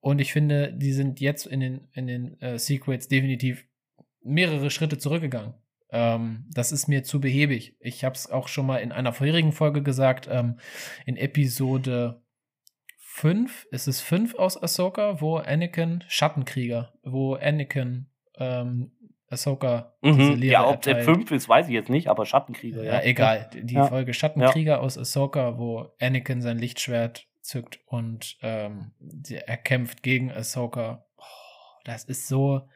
[0.00, 3.64] Und ich finde, die sind jetzt in den, in den äh, Sequels definitiv
[4.22, 5.54] mehrere Schritte zurückgegangen.
[5.90, 7.76] Ähm, das ist mir zu behäbig.
[7.78, 10.58] Ich habe es auch schon mal in einer vorherigen Folge gesagt, ähm,
[11.04, 12.22] in Episode
[13.16, 18.92] 5, ist es 5 aus Ahsoka, wo Anakin, Schattenkrieger, wo Anakin ähm,
[19.30, 20.18] Ahsoka mhm.
[20.18, 22.96] diese Lehre Ja, ob der 5 ist, weiß ich jetzt nicht, aber Schattenkrieger, ja.
[22.96, 23.48] Ja, egal.
[23.54, 23.86] Die ja.
[23.86, 24.78] Folge Schattenkrieger ja.
[24.80, 28.92] aus Ahsoka, wo Anakin sein Lichtschwert zückt und ähm,
[29.30, 31.06] er kämpft gegen Ahsoka.
[31.16, 31.22] Oh,
[31.84, 32.68] das ist so,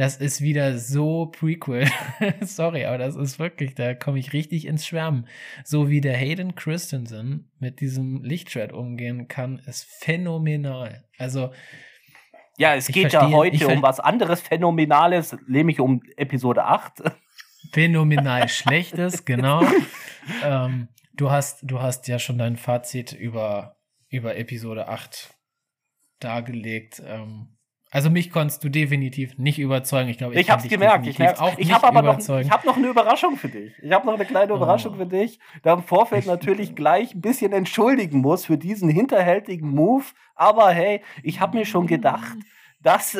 [0.00, 1.86] das ist wieder so Prequel.
[2.40, 5.26] Sorry, aber das ist wirklich, da komme ich richtig ins Schwärmen.
[5.62, 11.04] So wie der Hayden Christensen mit diesem Lichtschwert umgehen kann, ist phänomenal.
[11.18, 11.52] Also,
[12.56, 17.02] ja, es geht verstehe, ja heute um was anderes Phänomenales, nämlich um Episode 8.
[17.70, 19.62] Phänomenal Schlechtes, genau.
[20.42, 23.76] ähm, du, hast, du hast ja schon dein Fazit über,
[24.08, 25.34] über Episode 8
[26.20, 27.02] dargelegt.
[27.04, 27.58] Ähm,
[27.90, 30.08] also mich konntest du definitiv nicht überzeugen.
[30.08, 31.06] Ich glaube, ich, ich habe es gemerkt.
[31.06, 33.72] Ich, auch ich habe aber noch, ich hab noch eine Überraschung für dich.
[33.82, 34.56] Ich habe noch eine kleine oh.
[34.56, 39.70] Überraschung für dich, da im Vorfeld natürlich gleich ein bisschen entschuldigen muss für diesen hinterhältigen
[39.70, 40.04] Move.
[40.36, 42.36] Aber hey, ich habe mir schon gedacht,
[42.82, 43.16] dass,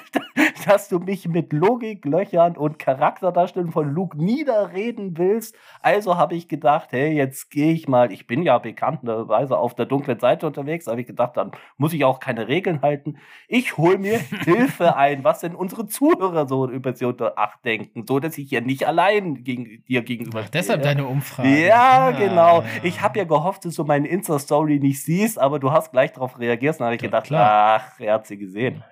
[0.66, 5.56] dass du mich mit Logiklöchern und Charakterdarstellung von Luke niederreden willst.
[5.80, 9.86] Also habe ich gedacht, hey, jetzt gehe ich mal, ich bin ja bekannterweise auf der
[9.86, 13.18] dunklen Seite unterwegs, habe ich gedacht, dann muss ich auch keine Regeln halten.
[13.46, 18.18] Ich hole mir Hilfe ein, was denn unsere Zuhörer so über Episode 8 denken, so
[18.18, 21.66] dass ich ja nicht allein gegen, dir gegenüber Ach, deshalb deine Umfrage.
[21.66, 22.10] Ja, ah.
[22.10, 22.64] genau.
[22.82, 26.38] Ich habe ja gehofft, dass du meine Insta-Story nicht siehst, aber du hast gleich darauf
[26.38, 26.80] reagiert.
[26.80, 27.80] Dann habe ich gedacht, klar.
[27.80, 28.82] ach, er hat sie gesehen.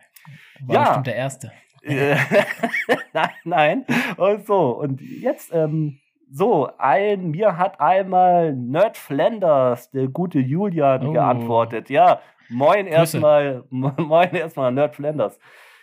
[0.65, 0.83] War ja.
[0.85, 1.53] bestimmt der Erste.
[3.13, 3.87] nein, nein.
[4.17, 5.99] Und so, und jetzt, ähm,
[6.31, 11.13] so, ein, mir hat einmal Nerd Flanders, der gute Julian, oh.
[11.13, 11.89] geantwortet.
[11.89, 15.39] Ja, moin erstmal, moin erstmal Nerd Flanders.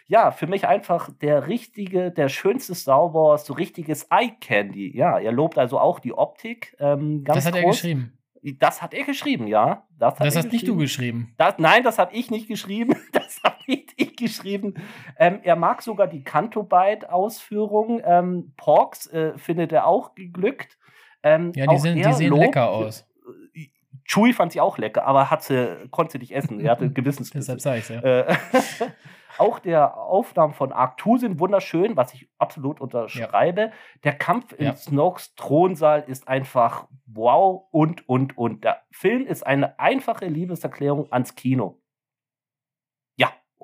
[0.08, 4.96] Ja, für mich einfach der richtige, der schönste Star Wars, so richtiges Eye Candy.
[4.96, 6.76] Ja, er lobt also auch die Optik.
[6.80, 7.64] Ähm, ganz das hat groß.
[7.64, 8.14] er geschrieben.
[8.60, 9.88] Das hat er geschrieben, ja.
[9.98, 11.34] Das, das hast nicht du geschrieben.
[11.38, 12.96] Das, nein, das habe ich nicht geschrieben.
[13.14, 13.53] Das habe
[13.98, 14.76] nicht ich geschrieben.
[15.18, 18.02] Ähm, er mag sogar die Canto-Byte-Ausführung.
[18.04, 20.78] Ähm, Porks äh, findet er auch geglückt.
[21.24, 23.08] Ähm, ja, die, sind, die sehen lobt, lecker aus.
[23.54, 23.70] Äh,
[24.06, 26.60] Chewie fand sie auch lecker, aber hat sie, konnte sie nicht essen.
[26.60, 27.56] Er hatte Gewissensbisse.
[27.56, 28.02] Deshalb sage ich ja.
[28.02, 28.36] Äh,
[29.38, 33.62] Auch der Aufnahmen von Arc 2 sind wunderschön, was ich absolut unterschreibe.
[33.62, 33.72] Ja.
[34.04, 34.76] Der Kampf in ja.
[34.76, 38.64] Snokes Thronsaal ist einfach wow und, und, und.
[38.64, 41.80] Der Film ist eine einfache Liebeserklärung ans Kino.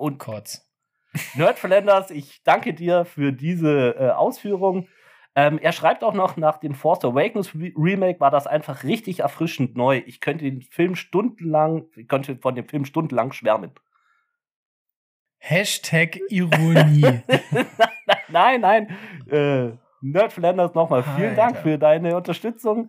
[0.00, 0.66] Und kurz.
[1.34, 4.88] Nerd Flanders, ich danke dir für diese äh, Ausführung.
[5.34, 9.76] Ähm, er schreibt auch noch, nach dem Force Awakens Remake war das einfach richtig erfrischend
[9.76, 10.02] neu.
[10.06, 13.72] Ich könnte den Film stundenlang, ich könnte von dem Film stundenlang schwärmen.
[15.36, 17.20] Hashtag Ironie.
[18.28, 18.96] nein, nein.
[19.30, 21.42] Äh, Nerd Flanders nochmal vielen Alter.
[21.42, 22.88] Dank für deine Unterstützung.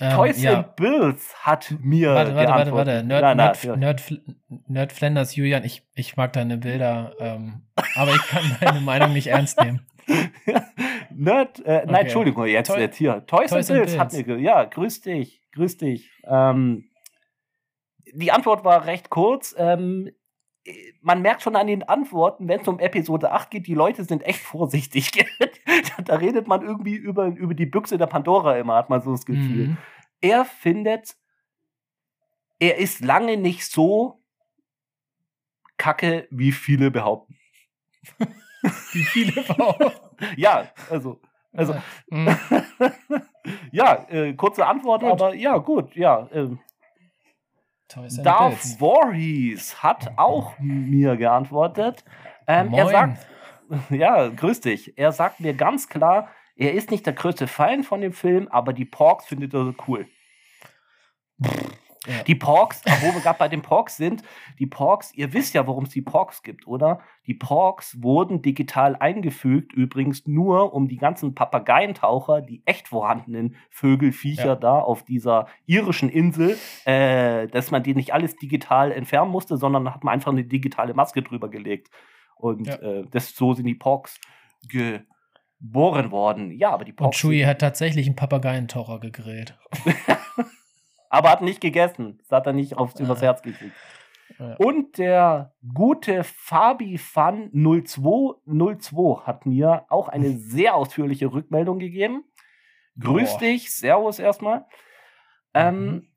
[0.00, 0.58] Ähm, Toys ja.
[0.58, 3.04] and Bills hat mir warte, warte, warte, warte.
[3.04, 3.76] Nerd, na, na, Nerd, ja.
[3.76, 4.02] Nerd,
[4.68, 7.62] Nerd, Flanders, Julian, ich, ich mag deine Bilder, ähm,
[7.96, 9.84] aber ich kann deine Meinung nicht ernst nehmen.
[11.10, 11.82] Nerd, äh, okay.
[11.86, 13.24] nein, Entschuldigung, jetzt, Toy, jetzt hier.
[13.26, 16.10] Toys, Toys and, Bills, Bills hat mir, ja, grüß dich, grüß dich.
[16.24, 16.88] Ähm,
[18.12, 19.54] die Antwort war recht kurz.
[19.58, 20.10] Ähm,
[21.00, 24.22] man merkt schon an den Antworten, wenn es um Episode 8 geht, die Leute sind
[24.22, 25.10] echt vorsichtig.
[26.04, 29.26] da redet man irgendwie über, über die Büchse der Pandora immer, hat man so das
[29.26, 29.68] Gefühl.
[29.68, 29.76] Mhm.
[30.20, 31.16] Er findet,
[32.58, 34.22] er ist lange nicht so
[35.76, 37.36] kacke, wie viele behaupten.
[38.92, 39.92] wie viele behaupten?
[40.36, 41.20] ja, also.
[41.52, 41.74] Also,
[42.10, 42.28] mhm.
[43.72, 45.10] ja, äh, kurze Antwort, gut.
[45.10, 46.28] aber ja, gut, ja.
[46.30, 46.50] Äh,
[48.22, 52.04] Darth Voorhees hat auch mir geantwortet.
[52.46, 53.26] Ähm, er sagt,
[53.90, 54.96] ja, grüß dich.
[54.96, 58.72] Er sagt mir ganz klar, er ist nicht der größte Feind von dem Film, aber
[58.72, 60.06] die Porks findet er so cool.
[62.06, 62.22] Ja.
[62.26, 64.22] Die Porks, wo wir gerade bei den Porks sind,
[64.58, 67.00] die Porks, ihr wisst ja, warum es die Porks gibt, oder?
[67.26, 74.46] Die Porks wurden digital eingefügt, übrigens nur, um die ganzen Papageientaucher, die echt vorhandenen Vögelfiecher
[74.46, 74.56] ja.
[74.56, 76.56] da auf dieser irischen Insel,
[76.86, 80.94] äh, dass man die nicht alles digital entfernen musste, sondern hat man einfach eine digitale
[80.94, 81.90] Maske drüber gelegt.
[82.38, 82.76] Und ja.
[82.76, 84.18] äh, das, so sind die Porks
[84.68, 86.52] geboren worden.
[86.52, 87.22] Ja, aber die Porks.
[87.22, 89.58] Und Chewie hat tatsächlich einen Papageientaucher gegrillt.
[91.10, 92.18] aber hat nicht gegessen.
[92.18, 93.74] Das hat er nicht aufs, übers Herz gekriegt.
[94.38, 94.54] Ja.
[94.56, 102.24] Und der gute Fabi Fan 0202 hat mir auch eine sehr ausführliche Rückmeldung gegeben.
[103.00, 103.38] Grüß Boah.
[103.38, 104.66] dich, Servus erstmal.
[105.54, 106.07] Ähm, mhm.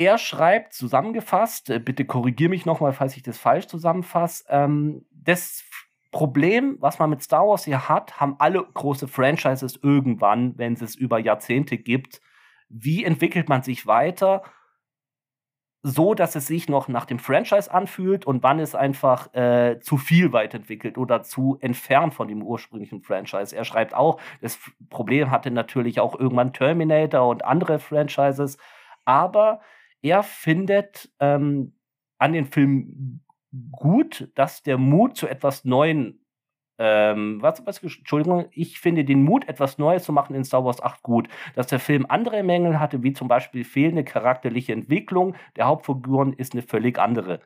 [0.00, 4.44] Er schreibt zusammengefasst, äh, bitte korrigier mich nochmal, falls ich das falsch zusammenfasse.
[4.48, 5.62] Ähm, das
[6.10, 10.80] Problem, was man mit Star Wars hier hat, haben alle große Franchises irgendwann, wenn es
[10.80, 12.22] es über Jahrzehnte gibt,
[12.70, 14.42] wie entwickelt man sich weiter,
[15.82, 19.98] so dass es sich noch nach dem Franchise anfühlt und wann es einfach äh, zu
[19.98, 23.54] viel weiterentwickelt oder zu entfernt von dem ursprünglichen Franchise.
[23.54, 28.56] Er schreibt auch, das Problem hatte natürlich auch irgendwann Terminator und andere Franchises,
[29.04, 29.60] aber
[30.02, 31.74] er findet ähm,
[32.18, 33.20] an den Film
[33.72, 36.20] gut, dass der Mut zu etwas Neuen
[36.82, 40.82] ähm, was, was, Entschuldigung, ich finde den Mut, etwas Neues zu machen in Star Wars
[40.82, 41.28] 8 gut.
[41.54, 46.54] Dass der Film andere Mängel hatte, wie zum Beispiel fehlende charakterliche Entwicklung der Hauptfiguren, ist
[46.54, 47.40] eine völlig andere.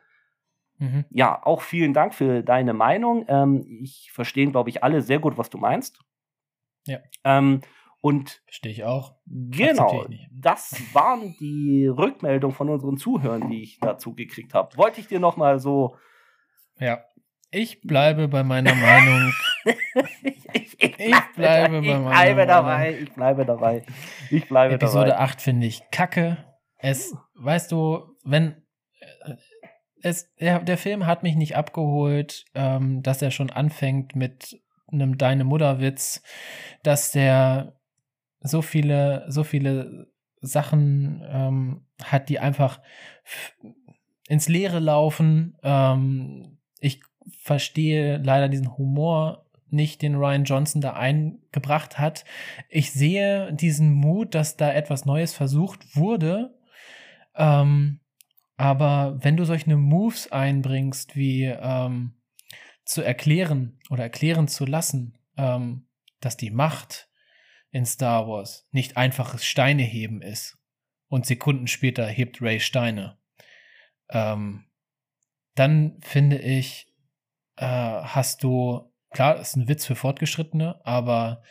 [0.77, 1.03] Mhm.
[1.09, 3.25] Ja, auch vielen Dank für deine Meinung.
[3.27, 5.99] Ähm, ich verstehe, glaube ich, alle sehr gut, was du meinst.
[6.87, 6.99] Ja.
[7.25, 7.59] Ähm,
[8.05, 9.15] und verstehe ich auch.
[9.25, 14.77] Genau, ich das waren die Rückmeldungen von unseren Zuhörern, die ich dazu gekriegt habe.
[14.77, 15.95] Wollte ich dir noch mal so
[16.79, 17.03] ja.
[17.49, 19.33] Ich bleibe bei meiner Meinung.
[19.63, 19.75] ich,
[20.53, 22.99] ich, ich, ich, bleibe, bei meiner bleibe dabei.
[22.99, 23.83] Ich bleibe dabei.
[24.29, 25.23] Ich bleibe Episode dabei.
[25.23, 26.37] 8 finde ich kacke.
[26.77, 28.61] Es, weißt du, wenn.
[28.99, 29.33] Äh,
[30.03, 35.17] es, der, der Film hat mich nicht abgeholt, ähm, dass er schon anfängt mit einem
[35.17, 36.21] Deine Mutterwitz,
[36.83, 37.75] dass der
[38.45, 40.07] so viele, so viele
[40.41, 42.79] Sachen ähm, hat, die einfach
[44.27, 45.57] ins Leere laufen.
[45.63, 47.01] Ähm, ich
[47.39, 52.23] verstehe leider diesen Humor nicht, den Ryan Johnson da eingebracht hat.
[52.69, 56.57] Ich sehe diesen Mut, dass da etwas Neues versucht wurde.
[57.35, 57.99] Ähm,
[58.57, 62.13] aber wenn du solche Moves einbringst, wie ähm,
[62.85, 65.87] zu erklären oder erklären zu lassen, ähm,
[66.21, 67.09] dass die Macht
[67.75, 70.57] in Star Wars nicht einfaches Steineheben ist
[71.09, 73.19] und Sekunden später hebt Ray Steine,
[74.07, 74.63] ähm,
[75.55, 76.87] dann finde ich,
[77.57, 81.43] äh, hast du, klar, ist ein Witz für Fortgeschrittene, aber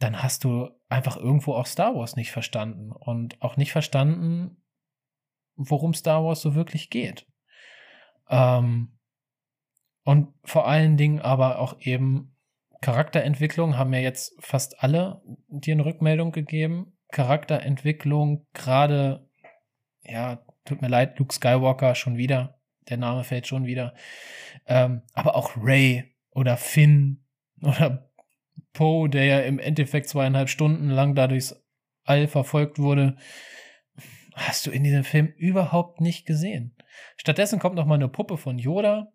[0.00, 4.64] dann hast du einfach irgendwo auch Star Wars nicht verstanden und auch nicht verstanden,
[5.54, 7.24] worum Star Wars so wirklich geht.
[8.28, 8.98] Ähm,
[10.02, 12.35] und vor allen Dingen aber auch eben
[12.86, 16.96] Charakterentwicklung haben ja jetzt fast alle dir eine Rückmeldung gegeben.
[17.10, 19.28] Charakterentwicklung, gerade,
[20.04, 22.60] ja, tut mir leid, Luke Skywalker schon wieder.
[22.88, 23.92] Der Name fällt schon wieder.
[24.66, 27.24] Ähm, aber auch Ray oder Finn
[27.60, 28.08] oder
[28.72, 31.60] Poe, der ja im Endeffekt zweieinhalb Stunden lang da durchs
[32.04, 33.16] All verfolgt wurde
[34.36, 36.76] hast du in diesem Film überhaupt nicht gesehen.
[37.16, 39.10] Stattdessen kommt noch mal eine Puppe von Yoda,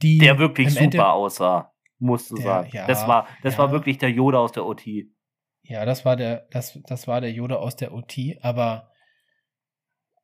[0.00, 2.70] die der wirklich super Ende aussah, musst du der, sagen.
[2.72, 3.58] Ja, das war das ja.
[3.58, 4.82] war wirklich der Yoda aus der OT.
[5.62, 8.90] Ja, das war der das das war der Yoda aus der OT, aber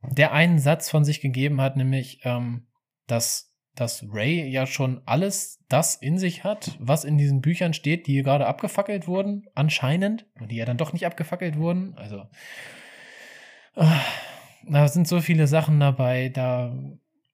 [0.02, 2.66] der einen Satz von sich gegeben hat, nämlich ähm,
[3.06, 8.06] dass dass Ray ja schon alles das in sich hat, was in diesen Büchern steht,
[8.06, 11.94] die gerade abgefackelt wurden, anscheinend, und die ja dann doch nicht abgefackelt wurden.
[11.96, 12.24] Also
[14.68, 16.74] da sind so viele Sachen dabei, da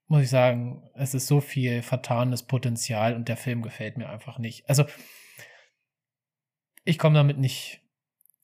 [0.08, 4.38] muss ich sagen, es ist so viel vertanes Potenzial und der Film gefällt mir einfach
[4.38, 4.68] nicht.
[4.68, 4.84] Also,
[6.84, 7.82] ich komme damit nicht,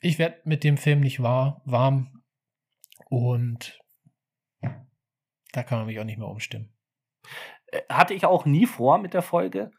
[0.01, 2.23] ich werde mit dem Film nicht wahr, warm
[3.09, 3.79] und
[5.53, 6.73] da kann man mich auch nicht mehr umstimmen.
[7.67, 9.71] Äh, hatte ich auch nie vor mit der Folge.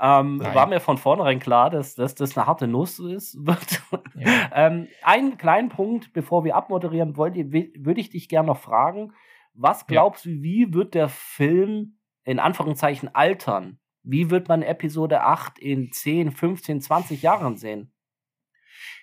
[0.00, 3.36] Ähm, war mir von vornherein klar, dass, dass das eine harte Nuss ist.
[4.14, 4.50] ja.
[4.54, 9.12] ähm, einen kleinen Punkt, bevor wir abmoderieren wollen, würde ich dich gerne noch fragen.
[9.60, 10.32] Was glaubst ja.
[10.32, 13.80] du, wie wird der Film in Anführungszeichen altern?
[14.04, 17.92] Wie wird man Episode 8 in 10, 15, 20 Jahren sehen?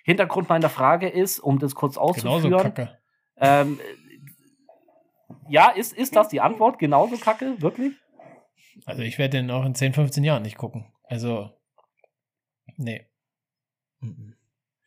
[0.04, 2.42] Hintergrund meiner Frage ist, um das kurz auszuführen.
[2.42, 2.98] Genauso kacke.
[3.36, 3.78] Ähm,
[5.50, 6.78] ja, ist, ist das die Antwort?
[6.78, 7.60] Genauso kacke?
[7.60, 7.92] Wirklich?
[8.86, 10.90] Also ich werde den auch in 10, 15 Jahren nicht gucken.
[11.04, 11.50] Also,
[12.76, 13.06] nee.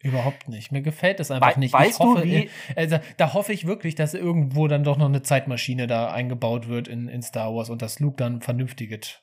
[0.02, 0.72] Überhaupt nicht.
[0.72, 1.74] Mir gefällt es einfach We nicht.
[1.74, 5.08] Weißt ich hoffe, du, wie also, da hoffe ich wirklich, dass irgendwo dann doch noch
[5.08, 9.22] eine Zeitmaschine da eingebaut wird in, in Star Wars und dass Luke dann vernünftiges,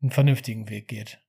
[0.00, 1.22] einen vernünftigen Weg geht.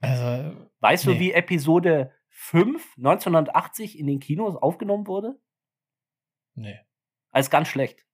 [0.00, 1.14] Also, weißt nee.
[1.14, 5.38] du, wie Episode 5 1980 in den Kinos aufgenommen wurde?
[6.54, 6.80] Nee.
[7.30, 8.04] Als ganz schlecht.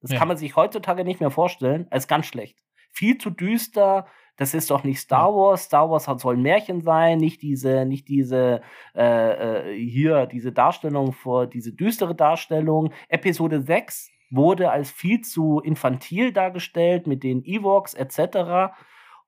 [0.00, 0.18] Das ja.
[0.18, 2.58] kann man sich heutzutage nicht mehr vorstellen, als ganz schlecht.
[2.92, 4.06] Viel zu düster,
[4.42, 5.62] das ist doch nicht Star Wars.
[5.62, 8.60] Star Wars soll ein Märchen sein, nicht diese, nicht diese,
[8.92, 12.92] äh, äh, hier, diese Darstellung vor, diese düstere Darstellung.
[13.08, 18.74] Episode 6 wurde als viel zu infantil dargestellt mit den Evox etc.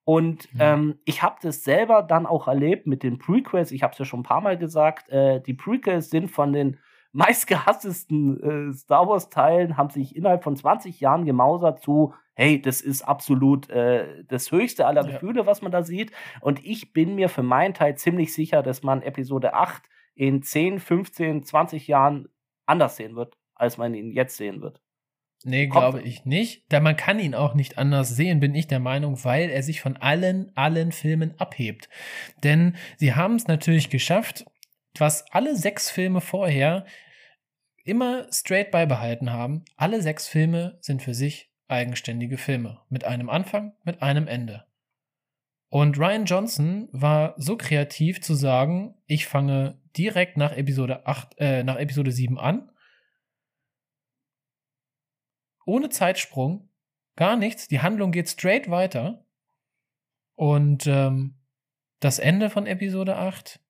[0.02, 0.60] Und mhm.
[0.60, 3.70] ähm, ich habe das selber dann auch erlebt mit den Prequels.
[3.70, 5.10] Ich habe es ja schon ein paar Mal gesagt.
[5.10, 6.78] Äh, die Prequels sind von den
[7.12, 13.02] meistgehasstesten äh, Star Wars-Teilen haben sich innerhalb von 20 Jahren gemausert zu, hey, das ist
[13.02, 15.12] absolut äh, das höchste aller ja.
[15.12, 16.12] Gefühle, was man da sieht.
[16.40, 19.82] Und ich bin mir für meinen Teil ziemlich sicher, dass man Episode 8
[20.14, 22.28] in 10, 15, 20 Jahren
[22.66, 24.80] anders sehen wird, als man ihn jetzt sehen wird.
[25.46, 26.64] Nee, glaube ich nicht.
[26.70, 29.82] Da man kann ihn auch nicht anders sehen, bin ich der Meinung, weil er sich
[29.82, 31.90] von allen, allen Filmen abhebt.
[32.42, 34.46] Denn sie haben es natürlich geschafft,
[34.96, 36.86] was alle sechs Filme vorher
[37.84, 42.80] immer straight beibehalten haben, alle sechs Filme sind für sich eigenständige Filme.
[42.88, 44.66] Mit einem Anfang, mit einem Ende.
[45.68, 51.64] Und Ryan Johnson war so kreativ zu sagen, ich fange direkt nach Episode 8, äh,
[51.64, 52.70] nach Episode 7 an.
[55.66, 56.68] Ohne Zeitsprung,
[57.16, 57.68] gar nichts.
[57.68, 59.26] Die Handlung geht straight weiter.
[60.36, 61.40] Und ähm,
[62.00, 63.60] das Ende von Episode 8,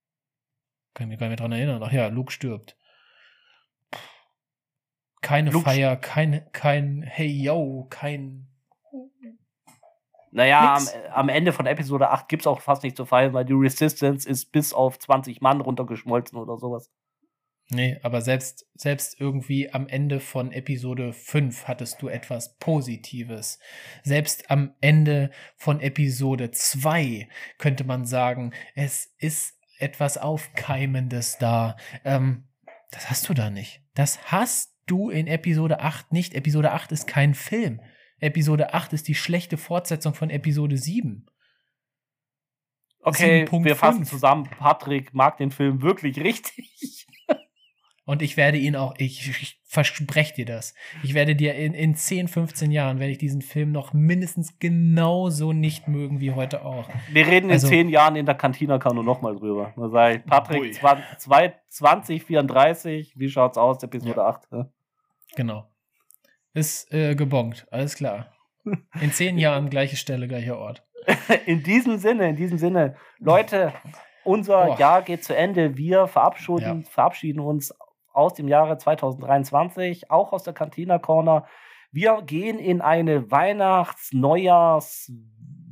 [0.95, 1.83] kann ich mich gar nicht dran erinnern.
[1.83, 2.77] Ach ja, Luke stirbt.
[5.25, 8.47] Keine Luke Feier, kein, kein Hey Yo, kein.
[10.31, 13.47] Naja, am, am, Ende von Episode 8 gibt es auch fast nicht zu feiern, weil
[13.47, 16.91] die Resistance ist bis auf 20 Mann runtergeschmolzen oder sowas.
[17.71, 23.59] Nee, aber selbst, selbst irgendwie am Ende von Episode 5 hattest du etwas Positives.
[24.03, 31.77] Selbst am Ende von Episode 2 könnte man sagen, es ist etwas Aufkeimendes da.
[32.05, 32.45] Ähm,
[32.91, 33.81] das hast du da nicht.
[33.95, 36.35] Das hast du in Episode 8 nicht.
[36.35, 37.81] Episode 8 ist kein Film.
[38.21, 41.27] Episode 8 ist die schlechte Fortsetzung von Episode 7.
[43.01, 44.49] Okay, wir fassen zusammen.
[44.59, 47.07] Patrick mag den Film wirklich richtig.
[48.07, 50.75] Und ich werde ihn auch, ich, ich verspreche dir das.
[51.03, 55.55] Ich werde dir in, in 10, 15 Jahren, werde ich diesen Film noch mindestens genauso
[55.55, 56.87] nicht mögen wie heute auch.
[57.11, 59.73] Wir reden also, in 10 Jahren in der Kantina Kano nochmal drüber.
[59.77, 64.27] Da sage ich, Patrick, 2034, wie schaut's aus, Episode ja.
[64.27, 64.49] 8?
[64.53, 64.69] Ja?
[65.35, 65.71] Genau.
[66.53, 68.35] Ist äh, gebongt, alles klar.
[69.01, 70.87] In 10 Jahren gleiche Stelle, gleicher Ort.
[71.47, 73.73] in diesem Sinne, in diesem Sinne, Leute,
[74.25, 74.79] unser Boah.
[74.79, 75.77] Jahr geht zu Ende.
[75.77, 76.91] Wir verabschieden, ja.
[76.91, 77.75] verabschieden uns
[78.15, 81.47] aus dem Jahre 2023, auch aus der Cantina Corner.
[81.93, 85.13] Wir gehen in eine Weihnachts-, Neujahrs-,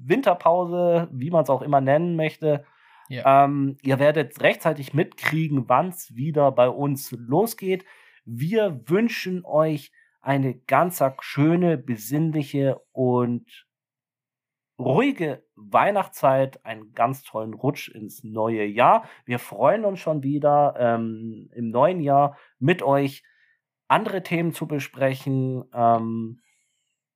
[0.04, 2.64] Winterpause, wie man es auch immer nennen möchte.
[3.08, 3.44] Ja.
[3.44, 7.84] Ähm, ihr werdet rechtzeitig mitkriegen, wann es wieder bei uns losgeht.
[8.24, 13.66] Wir wünschen euch eine ganz schöne, besinnliche und
[14.78, 19.04] ruhige Weihnachtszeit, einen ganz tollen Rutsch ins neue Jahr.
[19.24, 23.22] Wir freuen uns schon wieder ähm, im neuen Jahr mit euch
[23.88, 25.64] andere Themen zu besprechen.
[25.74, 26.40] Ähm,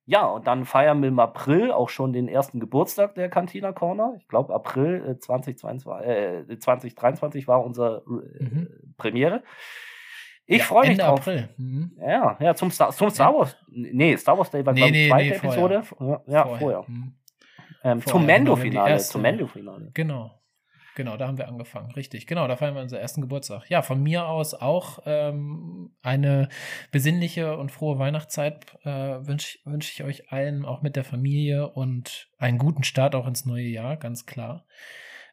[0.05, 4.13] ja, und dann feiern wir im April auch schon den ersten Geburtstag der Cantina Corner.
[4.17, 8.93] Ich glaube, April äh, 2022, äh, 2023 war unsere äh, mhm.
[8.95, 9.43] Premiere.
[10.45, 11.19] Ich ja, freue mich drauf.
[11.19, 11.49] April.
[11.57, 11.91] Mhm.
[11.99, 13.57] Ja, ja, zum Star, zum Star Wars.
[13.67, 15.83] Nee, Star Wars Day war nee, nee, zweite nee, Episode.
[15.83, 16.23] Vorher.
[16.25, 16.59] Ja, vorher.
[16.59, 16.83] vorher.
[16.87, 17.13] Mhm.
[17.83, 18.97] Ähm, zum Mendo-Finale.
[18.99, 19.91] Zum Mendo-Finale.
[19.93, 20.37] Genau.
[20.97, 21.91] Genau, da haben wir angefangen.
[21.91, 22.25] Richtig.
[22.25, 23.69] Genau, da feiern wir unseren ersten Geburtstag.
[23.69, 26.49] Ja, von mir aus auch ähm, eine
[26.91, 28.89] besinnliche und frohe Weihnachtszeit äh,
[29.27, 33.45] wünsche wünsch ich euch allen, auch mit der Familie und einen guten Start auch ins
[33.45, 34.65] neue Jahr, ganz klar.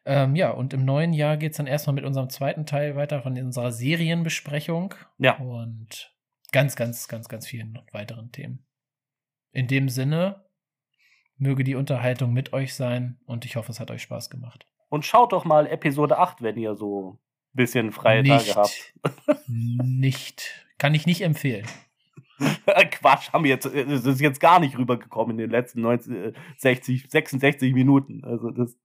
[0.05, 3.23] Ähm, ja, und im neuen Jahr geht es dann erstmal mit unserem zweiten Teil weiter
[3.23, 4.93] von unserer Serienbesprechung.
[5.17, 5.39] Ja.
[5.39, 6.13] Und
[6.51, 8.63] ganz, ganz, ganz, ganz vielen weiteren Themen.
[9.51, 10.44] In dem Sinne,
[11.37, 14.65] Möge die Unterhaltung mit euch sein und ich hoffe, es hat euch Spaß gemacht.
[14.89, 17.19] Und schaut doch mal Episode 8, wenn ihr so ein
[17.53, 18.93] bisschen freie nicht, Tage habt.
[19.47, 20.65] nicht.
[20.77, 21.65] Kann ich nicht empfehlen.
[22.91, 27.09] Quatsch, haben wir jetzt, das ist jetzt gar nicht rübergekommen in den letzten 90, 60,
[27.09, 28.23] 66 Minuten.
[28.23, 28.77] Also das.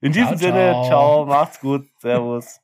[0.00, 2.60] In diesem ciao, Sinne, ciao, macht's gut, servus.